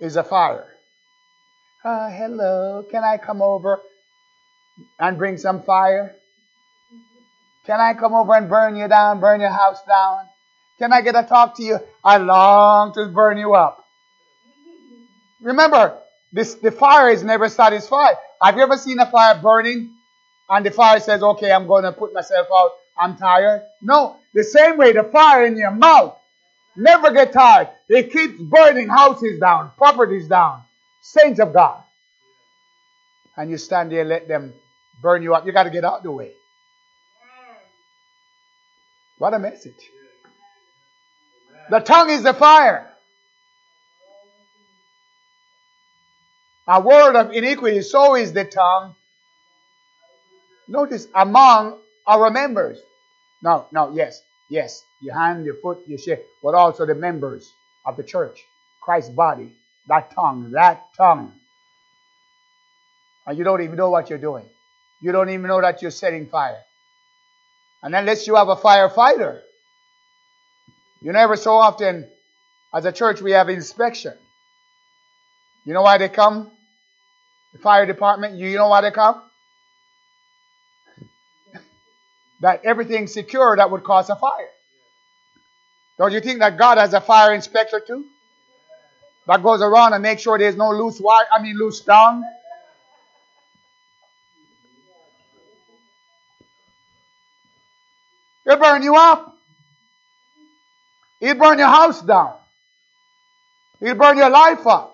[0.00, 0.66] Is a fire.
[1.84, 3.80] Uh, hello, can I come over
[4.98, 6.16] and bring some fire?
[7.66, 10.26] Can I come over and burn you down, burn your house down?
[10.78, 11.78] Can I get a talk to you?
[12.04, 13.84] I long to burn you up.
[15.40, 15.98] Remember,
[16.32, 18.16] this the fire is never satisfied.
[18.42, 19.94] Have you ever seen a fire burning
[20.48, 22.72] and the fire says, "Okay, I'm going to put myself out.
[22.98, 26.16] I'm tired." No, the same way the fire in your mouth
[26.76, 27.68] Never get tired.
[27.88, 30.62] It keeps burning houses down, properties down.
[31.00, 31.82] Saints of God.
[33.36, 34.52] And you stand there let them
[35.00, 35.46] burn you up.
[35.46, 36.32] You got to get out of the way.
[39.18, 39.90] What a message.
[41.70, 42.90] The tongue is the fire.
[46.68, 48.94] A word of iniquity, so is the tongue.
[50.68, 52.78] Notice among our members.
[53.42, 57.52] No, no, yes, yes your hand, your foot, your share, but also the members
[57.84, 58.44] of the church,
[58.80, 59.52] Christ's body,
[59.88, 61.32] that tongue, that tongue.
[63.26, 64.44] And you don't even know what you're doing.
[65.00, 66.62] You don't even know that you're setting fire.
[67.82, 69.40] And unless you have a firefighter,
[71.02, 72.06] you never so often,
[72.72, 74.14] as a church, we have inspection.
[75.64, 76.50] You know why they come?
[77.52, 79.22] The fire department, you know why they come?
[82.40, 84.50] That everything's secure that would cause a fire.
[85.98, 88.04] Don't you think that God has a fire inspector too?
[89.26, 92.22] That goes around and makes sure there's no loose wire, I mean loose stone.
[98.44, 99.36] He'll burn you up.
[101.18, 102.34] He'll burn your house down.
[103.80, 104.92] He'll burn your life up.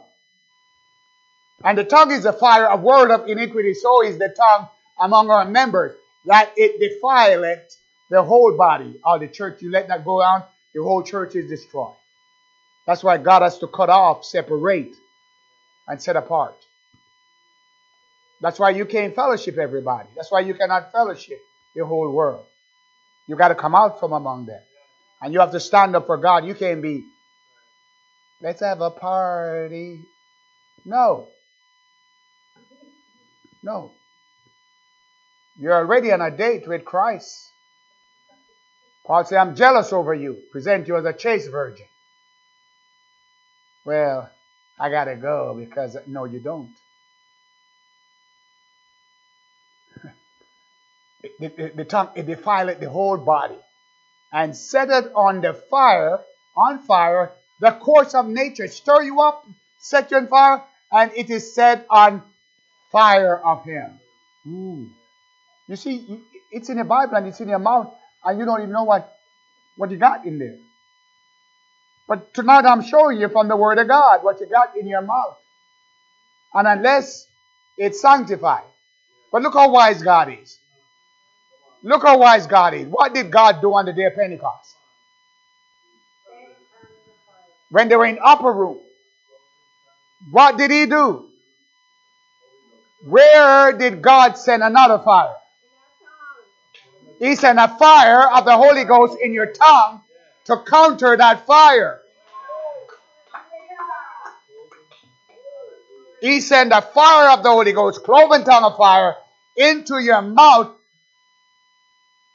[1.63, 3.75] And the tongue is a fire, a word of iniquity.
[3.75, 4.69] So is the tongue
[4.99, 5.93] among our members,
[6.27, 7.77] that it defileth
[8.11, 9.63] the whole body or the church.
[9.63, 10.45] You let that go on,
[10.75, 11.95] the whole church is destroyed.
[12.87, 14.95] That's why God has to cut off, separate,
[15.87, 16.57] and set apart.
[18.41, 20.09] That's why you can't fellowship everybody.
[20.17, 21.39] That's why you cannot fellowship
[21.77, 22.45] the whole world.
[23.29, 24.61] You got to come out from among them.
[25.21, 26.45] And you have to stand up for God.
[26.45, 27.05] You can't be,
[28.41, 30.01] let's have a party.
[30.85, 31.29] No.
[33.63, 33.93] No.
[35.59, 37.51] You're already on a date with Christ.
[39.05, 40.43] Paul said, I'm jealous over you.
[40.53, 41.87] Present you as a chaste virgin.
[43.85, 44.31] Well,
[44.79, 46.71] I got to go because, no, you don't.
[51.41, 53.59] the, the, the tongue, it defileth the whole body
[54.33, 56.21] and set it on the fire,
[56.57, 58.69] on fire, the course of nature.
[58.69, 59.45] Stir you up,
[59.79, 62.23] set you on fire, and it is set on
[62.93, 63.99] fire of him.
[64.47, 64.91] Ooh.
[65.69, 67.93] You see, it's in the Bible and it's in your mouth
[68.25, 69.17] and you don't even know what,
[69.77, 70.57] what you got in there.
[72.09, 75.03] But tonight I'm showing you from the Word of God what you got in your
[75.03, 75.39] mouth.
[76.55, 77.27] And unless
[77.79, 78.65] it's sanctified.
[79.33, 80.59] But look how wise God is.
[81.83, 82.87] Look how wise God is.
[82.87, 84.75] What did God do on the day of Pentecost?
[87.71, 88.79] When they were in upper room,
[90.31, 91.29] what did he do?
[93.05, 95.35] Where did God send another fire?
[97.23, 100.03] He sent a fire of the Holy Ghost in your tongue
[100.47, 102.01] to counter that fire.
[106.21, 109.15] He sent the fire of the Holy Ghost, cloven tongue of fire,
[109.57, 110.73] into your mouth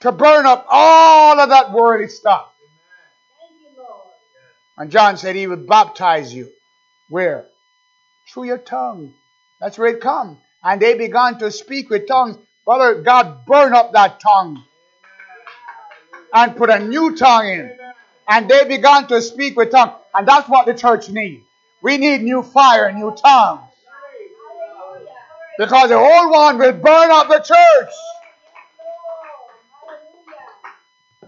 [0.03, 2.47] to burn up all of that worldly stuff.
[4.77, 6.49] And John said he would baptize you.
[7.09, 7.45] Where?
[8.31, 9.13] Through your tongue.
[9.59, 10.37] That's where it comes.
[10.63, 12.37] And they began to speak with tongues.
[12.63, 14.63] Brother, God burn up that tongue
[16.33, 17.77] and put a new tongue in.
[18.27, 19.93] And they began to speak with tongues.
[20.13, 21.43] And that's what the church needs.
[21.81, 23.71] We need new fire, new tongues.
[25.57, 27.93] Because the old one will burn up the church.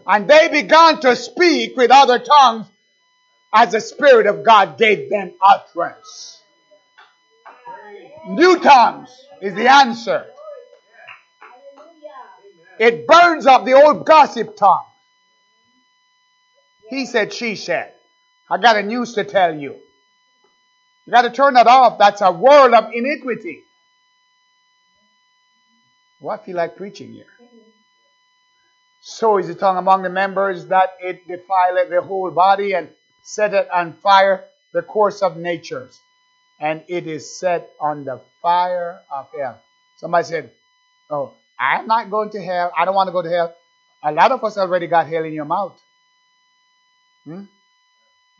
[0.05, 2.67] And they began to speak with other tongues
[3.53, 6.41] as the Spirit of God gave them utterance.
[8.27, 9.09] New tongues
[9.41, 10.25] is the answer.
[12.79, 14.85] It burns up the old gossip tongue.
[16.89, 17.93] He said, she said.
[18.49, 19.75] I got a news to tell you.
[21.05, 21.99] You got to turn that off.
[21.99, 23.61] That's a world of iniquity.
[26.21, 27.25] Well, I feel like preaching here.
[29.01, 32.89] So is the tongue among the members that it defileth the whole body and
[33.23, 35.99] setteth on fire the course of natures,
[36.59, 39.61] and it is set on the fire of hell.
[39.97, 40.51] Somebody said,
[41.09, 42.71] Oh, I'm not going to hell.
[42.77, 43.55] I don't want to go to hell.
[44.03, 45.79] A lot of us already got hell in your mouth.
[47.29, 47.43] Hmm?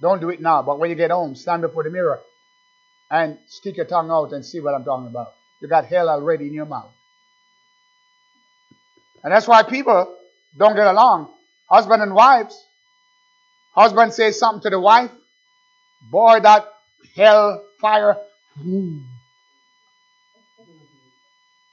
[0.01, 2.21] Don't do it now, but when you get home, stand before the mirror
[3.11, 5.33] and stick your tongue out and see what I'm talking about.
[5.61, 6.91] You got hell already in your mouth.
[9.23, 10.15] And that's why people
[10.57, 11.29] don't get along.
[11.69, 12.65] Husband and wives.
[13.75, 15.11] Husband says something to the wife.
[16.09, 16.67] Boy, that
[17.15, 18.17] hell fire.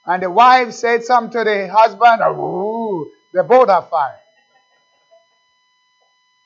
[0.05, 2.21] And the wife said something to the husband.
[2.39, 4.21] Ooh, they both have fire.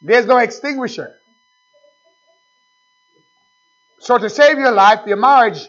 [0.02, 1.14] There's no extinguisher.
[4.00, 5.68] So to save your life, your marriage,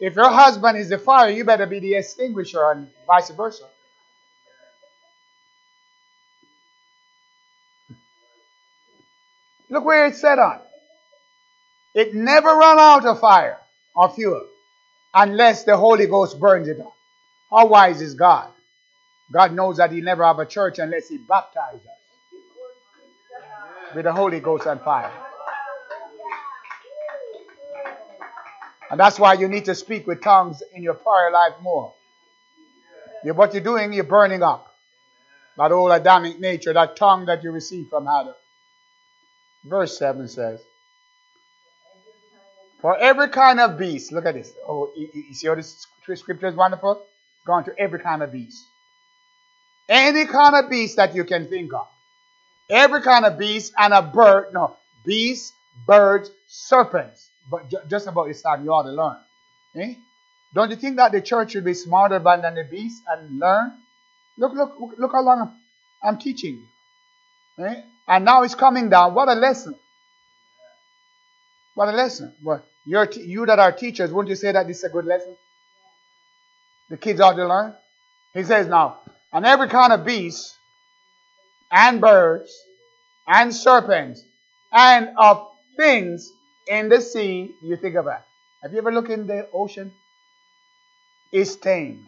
[0.00, 3.64] if your husband is the fire, you better be the extinguisher and vice versa.
[9.68, 10.60] Look where it's set on.
[11.94, 13.58] It never run out of fire
[13.94, 14.46] or fuel
[15.12, 16.92] unless the Holy Ghost burns it up.
[17.50, 18.50] How wise is God?
[19.32, 22.05] God knows that He never have a church unless He baptizes us
[23.94, 25.12] with the Holy Ghost and fire.
[28.90, 31.92] And that's why you need to speak with tongues in your prayer life more.
[33.24, 34.76] What you're doing, you're burning up
[35.56, 38.34] that old Adamic nature, that tongue that you received from Adam.
[39.64, 40.60] Verse 7 says,
[42.80, 44.52] For every kind of beast, look at this.
[44.68, 46.92] Oh, you, see how this scripture is wonderful?
[46.92, 48.64] It's gone to every kind of beast.
[49.88, 51.88] Any kind of beast that you can think of.
[52.68, 54.52] Every kind of beast and a bird.
[54.52, 55.52] No, beasts,
[55.86, 57.30] birds, serpents.
[57.50, 59.16] But ju- just about this time, you ought to learn.
[59.76, 59.94] Eh?
[60.54, 63.72] Don't you think that the church should be smarter than the beast and learn?
[64.38, 65.54] Look, look, look how long
[66.02, 66.66] I'm, teaching.
[67.58, 67.82] Eh?
[68.08, 69.14] And now it's coming down.
[69.14, 69.74] What a lesson.
[71.74, 72.32] What a lesson.
[72.42, 75.04] Well, you're t- you that are teachers, wouldn't you say that this is a good
[75.04, 75.36] lesson?
[76.88, 77.74] The kids ought to learn.
[78.32, 79.00] He says now,
[79.32, 80.55] and every kind of beast,
[81.70, 82.52] and birds,
[83.26, 84.24] and serpents,
[84.72, 86.32] and of things
[86.68, 88.22] in the sea, you think about.
[88.62, 89.92] Have you ever looked in the ocean?
[91.32, 92.06] Is tamed.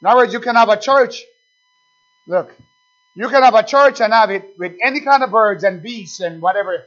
[0.00, 1.22] In other words, you can have a church.
[2.26, 2.54] Look,
[3.14, 6.20] you can have a church and have it with any kind of birds and beasts
[6.20, 6.84] and whatever,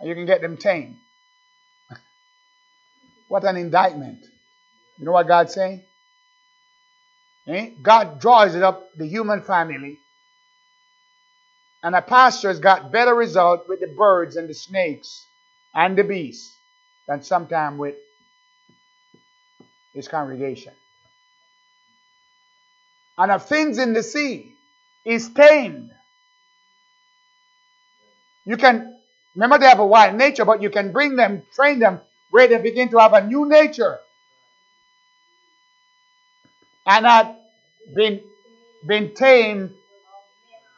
[0.00, 0.96] and you can get them tamed.
[3.28, 4.24] what an indictment.
[4.98, 5.82] You know what God's saying?
[7.46, 7.70] Eh?
[7.82, 9.98] God draws it up the human family.
[11.84, 15.26] And a pastor has got better result with the birds and the snakes
[15.74, 16.56] and the beasts
[17.06, 17.96] than sometime with
[19.92, 20.72] his congregation.
[23.18, 24.50] And of things in the sea
[25.04, 25.90] is tamed.
[28.46, 28.96] You can,
[29.34, 32.56] remember they have a wild nature, but you can bring them, train them, where they
[32.62, 33.98] begin to have a new nature.
[36.86, 37.38] And not
[37.94, 38.22] been,
[38.86, 39.74] been tamed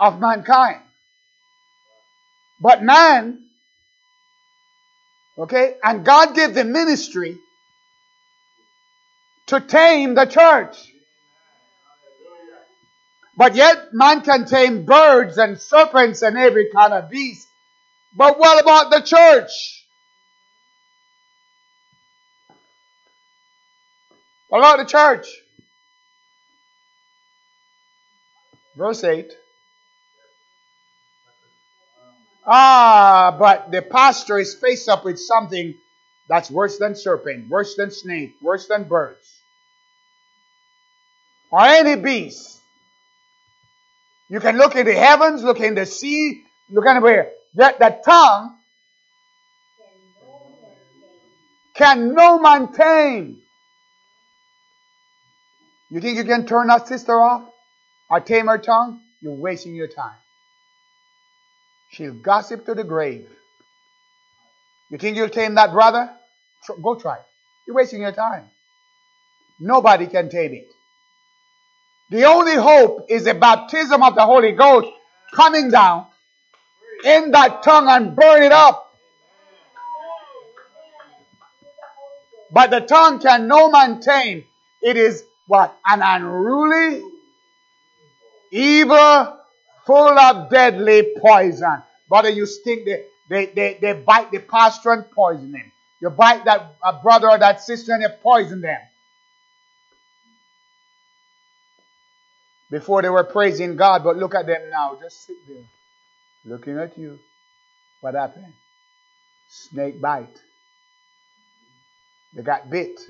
[0.00, 0.80] of mankind.
[2.61, 3.40] But man,
[5.38, 7.38] okay, and God gave the ministry
[9.46, 10.76] to tame the church.
[13.36, 17.46] But yet man can tame birds and serpents and every kind of beast.
[18.16, 19.84] But what about the church?
[24.48, 25.28] What about the church?
[28.74, 29.36] Verse 8.
[32.47, 35.74] Ah, but the pastor is faced up with something
[36.28, 39.42] that's worse than serpent, worse than snake, worse than birds,
[41.51, 42.61] or any beast.
[44.28, 47.32] You can look in the heavens, look in the sea, look anywhere.
[47.55, 48.57] Yet the tongue
[51.74, 53.42] can no man tame.
[55.90, 57.49] You think you can turn that sister off
[58.11, 59.01] or tame her tongue?
[59.20, 60.16] You're wasting your time.
[61.91, 63.28] She'll gossip to the grave.
[64.91, 66.11] You think you'll tame that brother?
[66.82, 67.18] Go try.
[67.66, 68.45] You're wasting your time.
[69.61, 70.68] Nobody can tame it.
[72.11, 74.89] The only hope is the baptism of the Holy Ghost
[75.32, 76.07] coming down
[77.05, 78.95] in that tongue and burn it up.
[82.53, 84.45] But the tongue can no man tame.
[84.82, 85.76] It is what?
[85.84, 87.03] An unruly,
[88.53, 89.36] evil,
[89.87, 91.82] full of deadly poison.
[92.09, 95.72] Brother, you stink, they, they, they, they bite the pastor and poison him.
[96.01, 98.80] You bite that brother or that sister and you poison them.
[102.70, 104.99] Before they were praising God, but look at them now.
[105.01, 105.64] Just sit there.
[106.45, 107.20] Looking at you.
[108.01, 108.53] What happened?
[109.49, 110.41] Snake bite.
[112.34, 113.01] They got bit.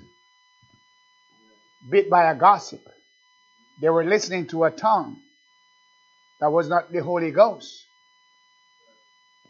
[1.89, 2.87] Bit by a gossip.
[3.81, 5.21] They were listening to a tongue
[6.41, 7.85] that was not the Holy Ghost.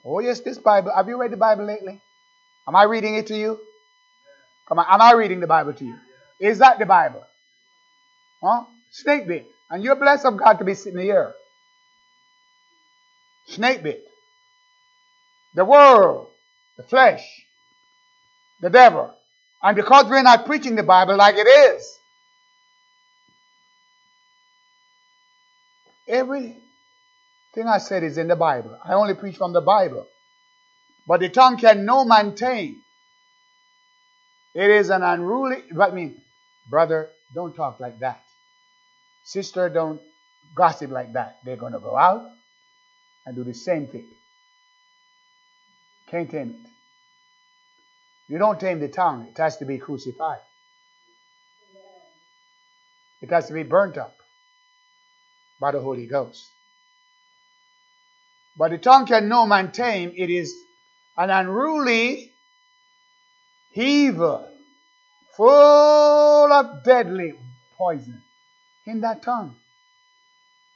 [0.04, 0.92] Oh, yes, this Bible.
[0.94, 2.00] Have you read the Bible lately?
[2.68, 3.58] Am I reading it to you?
[4.68, 5.96] Come on, am I reading the Bible to you?
[6.40, 7.24] Is that the Bible?
[8.42, 8.64] Huh?
[8.90, 9.50] Snake bit.
[9.70, 11.34] And you're blessed of God to be sitting here.
[13.46, 14.04] Snake bit.
[15.54, 16.28] The world,
[16.76, 17.24] the flesh,
[18.60, 19.12] the devil.
[19.62, 21.98] And because we're not preaching the Bible like it is,
[26.06, 26.56] every
[27.56, 28.78] thing I said is in the Bible.
[28.84, 30.06] I only preach from the Bible.
[31.06, 32.82] But the tongue can no man tame.
[34.54, 36.20] It is an unruly, but I mean,
[36.68, 38.22] brother, don't talk like that.
[39.24, 40.00] Sister, don't
[40.54, 41.38] gossip like that.
[41.44, 42.28] They're going to go out
[43.24, 44.06] and do the same thing.
[46.10, 46.70] Can't tame it.
[48.28, 50.40] You don't tame the tongue, it has to be crucified.
[53.22, 54.16] It has to be burnt up
[55.58, 56.50] by the Holy Ghost.
[58.56, 60.12] But the tongue can no man tame.
[60.16, 60.54] It is
[61.16, 62.32] an unruly,
[63.74, 64.48] evil,
[65.36, 67.34] full of deadly
[67.76, 68.22] poison
[68.86, 69.56] in that tongue.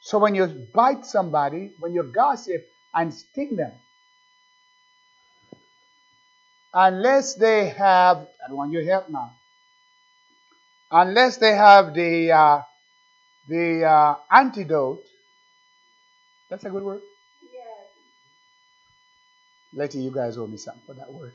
[0.03, 3.73] So when you bite somebody, when you gossip and sting them,
[6.75, 9.33] unless they have, I don't want your help now,
[10.91, 12.63] unless they have the uh,
[13.49, 15.05] the uh, antidote,
[16.49, 17.01] that's a good word.
[19.75, 21.33] Letty, you guys owe me something for that word.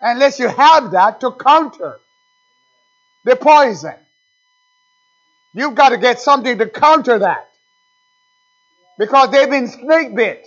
[0.00, 2.00] Unless you have that to counter
[3.24, 3.94] the poison.
[5.54, 7.48] You've got to get something to counter that.
[8.98, 10.46] Because they've been snake bit.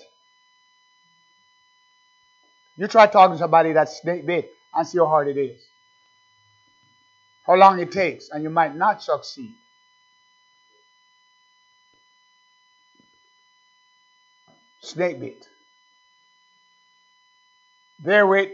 [2.78, 5.62] You try talking to somebody that's snake bit and see how hard it is.
[7.46, 9.54] How long it takes, and you might not succeed.
[14.84, 15.48] Snake bit.
[18.04, 18.50] Therewith,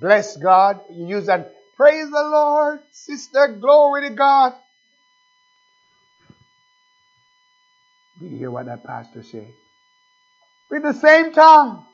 [0.00, 0.80] bless God.
[0.92, 1.54] You use that.
[1.76, 3.56] Praise the Lord, sister.
[3.60, 4.52] Glory to God.
[8.20, 9.48] Did you hear what that pastor said?
[10.70, 11.84] With the same tongue.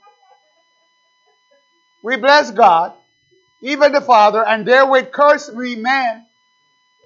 [2.03, 2.93] We bless God,
[3.63, 6.27] even the Father, and therewith curse we men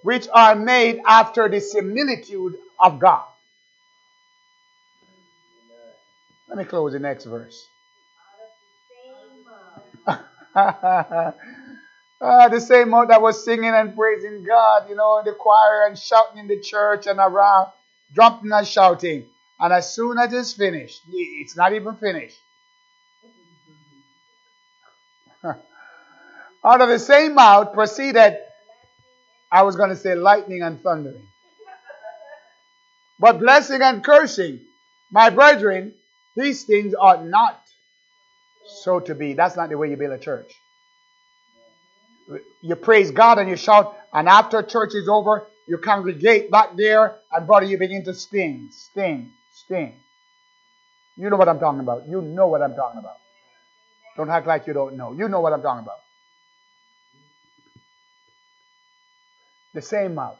[0.03, 3.25] which are made after the similitude of God.
[6.49, 7.69] Let me close the next verse.
[10.07, 10.23] uh,
[12.21, 15.99] the same mouth that was singing and praising God, you know, in the choir and
[15.99, 17.69] shouting in the church and around,
[18.15, 19.27] jumping and shouting.
[19.61, 22.39] And as soon as it's finished, it's not even finished.
[25.45, 28.39] Out of the same mouth proceeded,
[29.53, 31.27] I was going to say lightning and thundering.
[33.21, 34.61] But blessing and cursing,
[35.11, 35.95] my brethren,
[36.39, 37.61] these things are not
[38.65, 39.35] so to be.
[39.35, 40.53] That's not the way you build a church.
[42.63, 47.19] You praise God and you shout, and after church is over, you congregate back there,
[47.33, 49.95] and brother, you begin to sting, sting, sting.
[51.17, 52.07] You know what I'm talking about.
[52.09, 53.17] You know what I'm talking about.
[54.17, 55.13] Don't act like you don't know.
[55.13, 55.99] You know what I'm talking about.
[59.75, 60.39] The same mouth.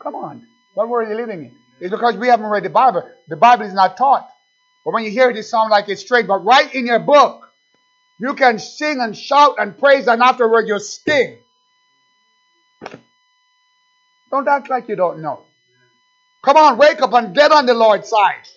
[0.00, 0.46] Come on.
[0.74, 1.56] What world are you living in?
[1.80, 3.08] It's because we haven't read the Bible.
[3.28, 4.28] The Bible is not taught.
[4.84, 6.26] But when you hear it, it sounds like it's straight.
[6.26, 7.48] But right in your book,
[8.18, 11.38] you can sing and shout and praise, and afterward you sting.
[14.30, 15.42] Don't act like you don't know.
[16.42, 18.48] Come on, wake up and get on the Lord's side.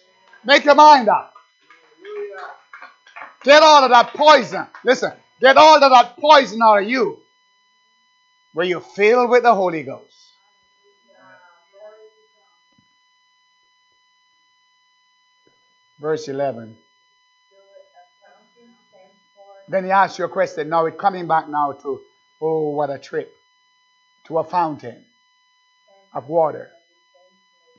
[0.43, 1.33] Make your mind up.
[3.43, 4.65] Get all of that poison.
[4.83, 7.19] Listen, get all of that poison out of you.
[8.53, 10.24] Where you're filled with the Holy Ghost.
[15.99, 16.77] Verse 11.
[19.67, 20.69] Then he asks you a question.
[20.69, 22.01] Now it's coming back now to,
[22.41, 23.33] oh, what a trip.
[24.25, 25.03] To a fountain
[26.13, 26.71] of water.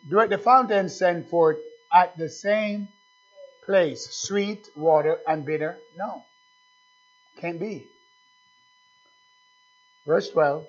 [0.09, 1.59] Do the fountain send forth
[1.93, 2.89] at the same
[3.65, 5.79] place sweet water and bitter?
[5.97, 6.25] No.
[7.41, 7.87] Can't be.
[10.07, 10.67] Verse 12.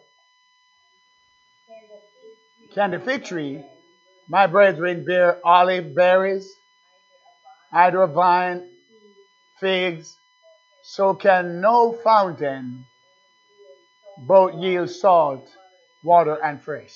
[2.74, 3.64] Can the fig tree,
[4.28, 6.54] my brethren, bear olive berries,
[7.72, 8.68] either vine,
[9.60, 10.16] figs?
[10.84, 12.86] So can no fountain
[14.18, 15.50] both yield salt,
[16.04, 16.96] water, and fresh.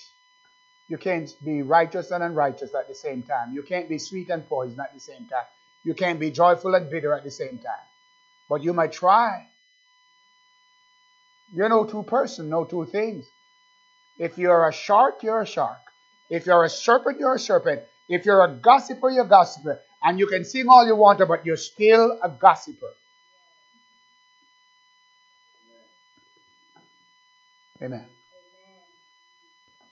[0.88, 3.53] You can't be righteous and unrighteous at the same time.
[3.53, 5.45] You can't be sweet and poison at the same time.
[5.84, 7.86] You can't be joyful and bitter at the same time.
[8.49, 9.47] But you might try.
[11.53, 13.26] You're no two person, no two things.
[14.17, 15.80] If you're a shark, you're a shark.
[16.30, 17.82] If you're a serpent, you're a serpent.
[18.09, 19.80] If you're a gossiper, you're a gossiper.
[20.04, 22.93] And you can sing all you want, but you're still a gossiper.
[27.82, 28.06] Amen.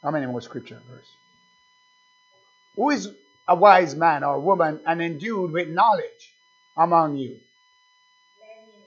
[0.04, 1.12] How many more scripture verse?
[2.76, 3.10] Who is
[3.48, 6.34] a wise man or woman and endued with knowledge
[6.78, 7.40] among you?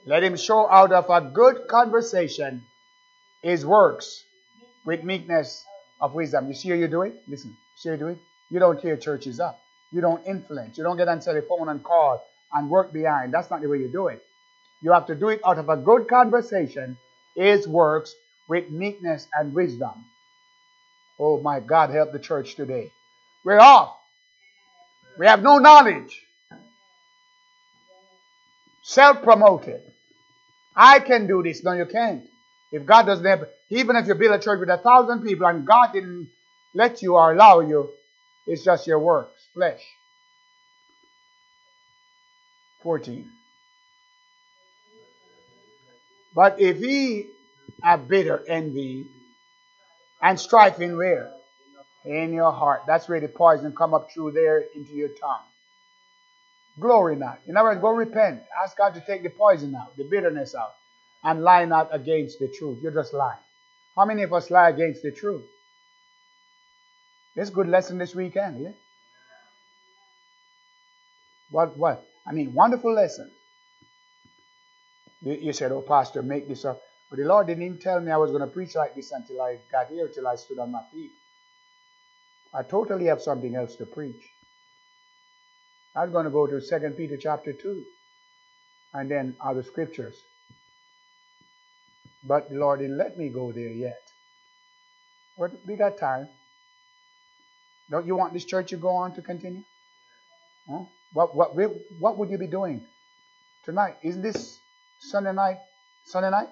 [0.05, 2.63] Let him show out of a good conversation
[3.41, 4.23] his works
[4.85, 5.63] with meekness
[6.01, 6.47] of wisdom.
[6.47, 7.15] You see how you do it?
[7.27, 8.17] Listen, see how you do it?
[8.49, 9.62] You don't tear churches up.
[9.93, 10.77] You don't influence.
[10.77, 13.33] You don't get on the phone and call and work behind.
[13.33, 14.23] That's not the way you do it.
[14.81, 16.97] You have to do it out of a good conversation,
[17.35, 18.13] his works
[18.49, 20.05] with meekness and wisdom.
[21.19, 22.91] Oh my God, help the church today.
[23.45, 23.95] We're off.
[25.17, 26.21] We have no knowledge.
[28.81, 29.81] Self promoted.
[30.75, 31.63] I can do this.
[31.63, 32.27] No, you can't.
[32.71, 35.65] If God doesn't have, even if you build a church with a thousand people and
[35.65, 36.29] God didn't
[36.73, 37.91] let you or allow you,
[38.47, 39.81] it's just your works, flesh.
[42.81, 43.29] 14.
[46.35, 47.27] But if he
[47.81, 49.05] have bitter envy
[50.21, 51.31] and strife in where?
[52.05, 52.83] In your heart.
[52.87, 55.43] That's where the poison come up through there into your tongue.
[56.79, 57.39] Glory not.
[57.47, 58.41] In other words, go repent.
[58.63, 60.73] Ask God to take the poison out, the bitterness out,
[61.23, 62.79] and lie not against the truth.
[62.81, 63.37] You're just lying.
[63.95, 65.45] How many of us lie against the truth?
[67.35, 68.71] It's a good lesson this weekend, yeah?
[71.53, 72.03] What, what?
[72.25, 73.29] I mean, wonderful lesson.
[75.21, 76.81] You, you said, oh, Pastor, make this up.
[77.11, 79.39] But the Lord didn't even tell me I was going to preach like this until
[79.39, 81.11] I got here, till I stood on my feet.
[82.55, 84.23] I totally have something else to preach.
[85.95, 87.83] I'm going to go to 2 Peter chapter 2
[88.95, 90.19] and then other scriptures.
[92.23, 94.01] But the Lord didn't let me go there yet.
[95.37, 96.29] But we got time.
[97.91, 99.61] Don't you want this church to go on to continue?
[100.67, 100.85] Huh?
[101.13, 101.55] What, what,
[101.99, 102.83] what would you be doing
[103.65, 103.95] tonight?
[104.03, 104.57] Isn't this
[104.99, 105.57] Sunday night?
[106.05, 106.47] Sunday night?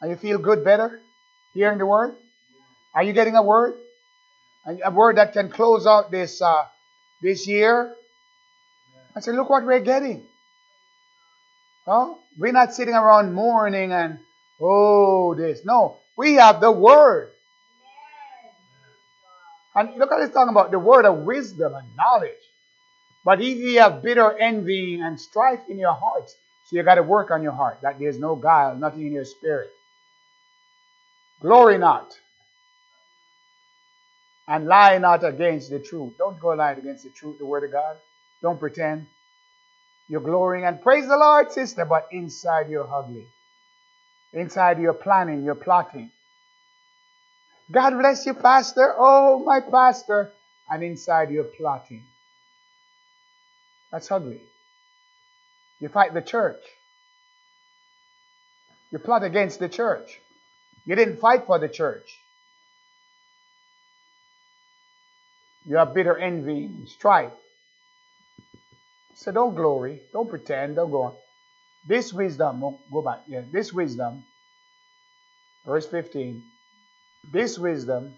[0.00, 1.00] And you feel good, better?
[1.54, 2.14] Hearing the word?
[2.94, 3.74] Are you getting a word?
[4.84, 6.64] A word that can close out this uh,
[7.20, 7.94] this year?
[9.16, 10.24] I said, look what we're getting.
[11.84, 12.14] Huh?
[12.38, 14.18] We're not sitting around mourning and,
[14.60, 15.64] oh, this.
[15.64, 17.32] No, we have the word.
[19.74, 22.30] And look at this talking about the word of wisdom and knowledge.
[23.24, 27.02] But if you have bitter envy and strife in your hearts, so you got to
[27.02, 29.70] work on your heart that there's no guile, nothing in your spirit.
[31.40, 32.12] Glory not.
[34.48, 36.14] And lie not against the truth.
[36.18, 37.96] Don't go lying against the truth, the word of God.
[38.42, 39.06] Don't pretend.
[40.08, 43.26] You're glorying and praise the Lord, sister, but inside you're ugly.
[44.32, 46.10] Inside you're planning, you're plotting.
[47.70, 48.94] God bless you, Pastor.
[48.98, 50.32] Oh, my Pastor.
[50.70, 52.04] And inside you're plotting.
[53.92, 54.40] That's ugly.
[55.80, 56.62] You fight the church.
[58.90, 60.20] You plot against the church.
[60.86, 62.18] You didn't fight for the church.
[65.66, 67.32] You have bitter envy and strife.
[69.14, 71.14] So don't glory, don't pretend, don't go on.
[71.86, 72.60] This wisdom,
[72.92, 74.24] go back, yeah, this wisdom,
[75.66, 76.42] verse 15,
[77.32, 78.14] This wisdom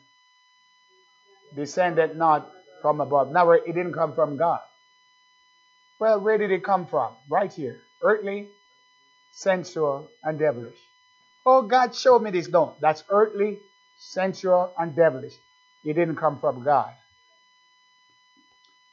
[1.54, 2.50] descended not
[2.82, 3.32] from above.
[3.32, 4.60] Now, it didn't come from God.
[5.98, 7.12] Well, where did it come from?
[7.28, 7.80] Right here.
[8.02, 8.48] Earthly,
[9.32, 10.78] sensual, and devilish.
[11.46, 12.48] Oh, God showed me this.
[12.48, 13.58] No, that's earthly,
[13.98, 15.34] sensual, and devilish.
[15.84, 16.92] It didn't come from God.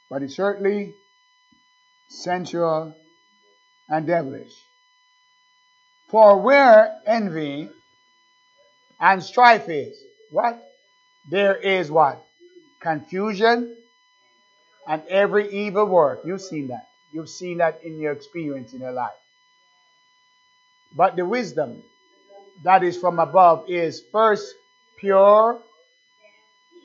[0.10, 0.94] But it's earthly,
[2.10, 2.96] sensual,
[3.90, 4.54] and devilish.
[6.10, 7.70] For where envy
[9.00, 9.98] and strife is,
[10.30, 10.62] what?
[11.30, 12.26] There is what?
[12.82, 13.76] Confusion
[14.88, 16.22] and every evil work.
[16.26, 16.88] You've seen that.
[17.12, 19.12] You've seen that in your experience in your life.
[20.96, 21.84] But the wisdom
[22.64, 24.54] that is from above is first
[25.00, 25.62] pure,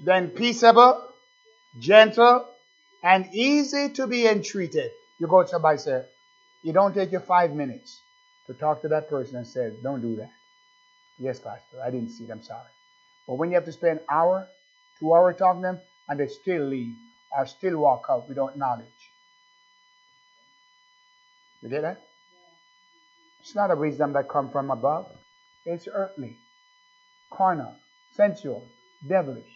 [0.04, 1.08] then peaceable,
[1.78, 2.46] gentle,
[3.02, 4.90] and easy to be entreated.
[5.18, 6.02] You go to somebody say,
[6.62, 8.00] you don't take your five minutes
[8.46, 10.30] to talk to that person and say, don't do that.
[11.18, 12.70] Yes, Pastor, I didn't see it, I'm sorry.
[13.26, 14.48] But when you have to spend an hour,
[14.98, 16.94] two hours talking to them, and they still leave
[17.36, 18.86] or still walk out without knowledge.
[21.66, 22.00] You get that?
[23.40, 25.06] It's not a wisdom that comes from above.
[25.64, 26.36] It's earthly,
[27.32, 27.74] carnal,
[28.12, 28.68] sensual,
[29.04, 29.50] devilish.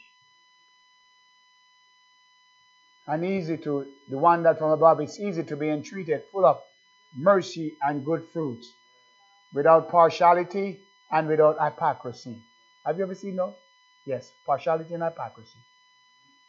[3.06, 6.58] And easy to, the one that from above is easy to be entreated, full of
[7.16, 8.68] mercy and good fruits,
[9.54, 10.80] without partiality
[11.12, 12.42] and without hypocrisy.
[12.84, 13.54] Have you ever seen those?
[14.04, 15.61] Yes, partiality and hypocrisy.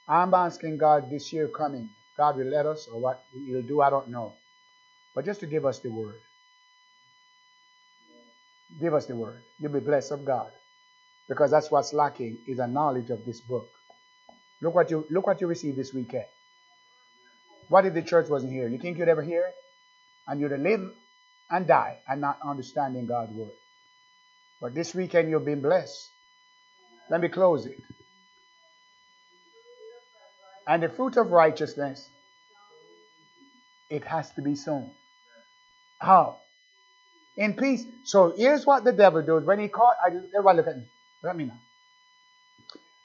[0.08, 1.88] I'm asking God this year coming,
[2.18, 4.41] God will let us or what He'll do, I don't know.
[5.14, 6.22] But just to give us the word.
[8.80, 9.44] Give us the word.
[9.60, 10.52] You'll be blessed of God.
[11.28, 13.70] Because that's what's lacking is a knowledge of this book.
[14.62, 16.26] Look what you look what you received this weekend.
[17.68, 18.68] What if the church wasn't here?
[18.68, 19.56] You think you'd ever hear it?
[20.28, 20.92] And you'd live
[21.50, 23.52] and die and not understanding God's word.
[24.62, 26.10] But this weekend you've been blessed.
[27.10, 27.82] Let me close it.
[30.68, 32.10] And the fruit of righteousness,
[33.90, 34.92] it has to be sown.
[36.02, 36.40] How?
[37.38, 37.86] In peace.
[38.06, 39.46] So here's what the devil does.
[39.46, 40.84] When he caught, everybody look at me.
[41.24, 41.58] Let me know.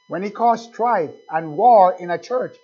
[0.09, 2.57] When he caused strife and war in a church,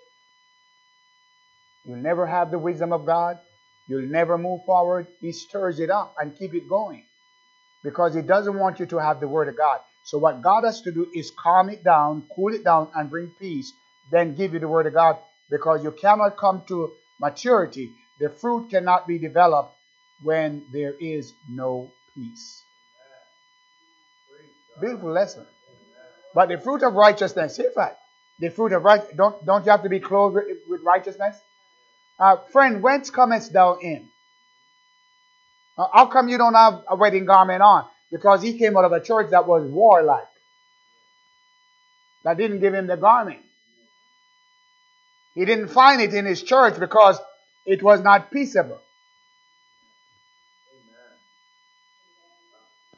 [1.84, 3.38] you'll never have the wisdom of God.
[3.88, 5.06] You'll never move forward.
[5.20, 7.04] He stirs it up and keep it going.
[7.84, 9.80] Because he doesn't want you to have the word of God.
[10.04, 13.32] So what God has to do is calm it down, cool it down, and bring
[13.38, 13.72] peace.
[14.10, 15.18] Then give you the word of God.
[15.50, 17.90] Because you cannot come to maturity.
[18.18, 19.74] The fruit cannot be developed
[20.22, 22.62] when there is no peace.
[24.80, 25.46] Beautiful lesson.
[26.34, 27.98] But the fruit of righteousness, that?
[28.38, 31.36] The fruit of right don't don't you have to be clothed with, with righteousness?
[32.18, 34.08] Uh, friend, whence comest thou in?
[35.76, 37.84] Uh, how come you don't have a wedding garment on?
[38.10, 40.28] Because he came out of a church that was warlike.
[42.24, 43.40] That didn't give him the garment.
[45.34, 47.18] He didn't find it in his church because
[47.64, 48.80] it was not peaceable.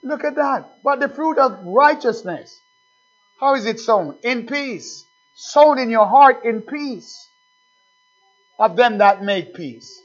[0.05, 0.83] Look at that.
[0.85, 2.61] But the fruit of righteousness,
[3.41, 4.19] how is it sown?
[4.23, 5.07] In peace.
[5.35, 7.29] Sown in your heart in peace
[8.59, 10.01] of them that make peace.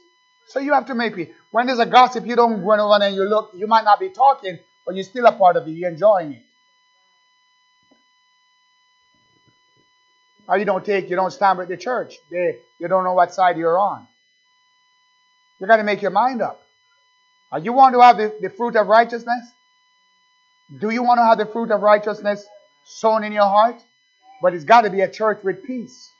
[0.48, 1.28] So you have to make peace.
[1.52, 3.52] When there's a gossip, you don't run over and you look.
[3.54, 5.72] You might not be talking, but you're still a part of it.
[5.72, 6.42] You're enjoying it.
[10.48, 12.16] Or you don't take, you don't stand with the church.
[12.28, 14.08] They, you don't know what side you're on.
[15.60, 16.62] You got to make your mind up.
[17.52, 19.52] Are you want to have the, the fruit of righteousness?
[20.78, 22.46] Do you want to have the fruit of righteousness
[22.84, 23.76] sown in your heart?
[24.42, 26.10] But it's got to be a church with peace.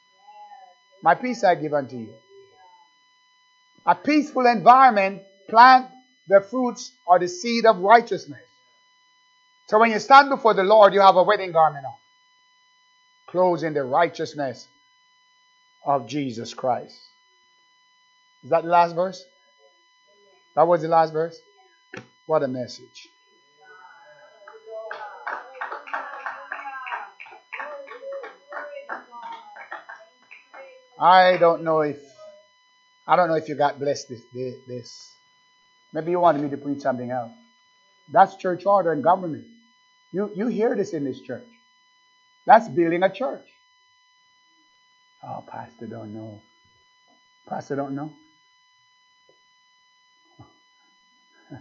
[1.03, 2.15] My peace I give unto you.
[3.87, 5.87] A peaceful environment plant
[6.29, 8.41] the fruits or the seed of righteousness.
[9.69, 11.95] So when you stand before the Lord, you have a wedding garment on,
[13.29, 14.67] clothed in the righteousness
[15.85, 16.97] of Jesus Christ.
[18.45, 19.25] Is that the last verse?
[20.57, 21.39] That was the last verse?
[22.27, 23.10] What a message.
[31.01, 31.99] I don't know if
[33.07, 34.23] I don't know if you got blessed this,
[34.69, 35.15] this.
[35.93, 37.33] Maybe you wanted me to preach something else.
[38.13, 39.47] That's church order and government.
[40.13, 41.49] You you hear this in this church.
[42.47, 43.47] That's building a church.
[45.23, 46.43] Oh, pastor don't know.
[47.49, 48.13] Pastor don't know.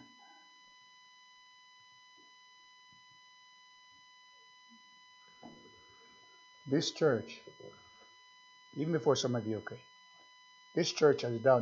[6.67, 7.41] this church
[8.79, 9.81] even before some of you, okay?
[10.75, 11.57] This church has done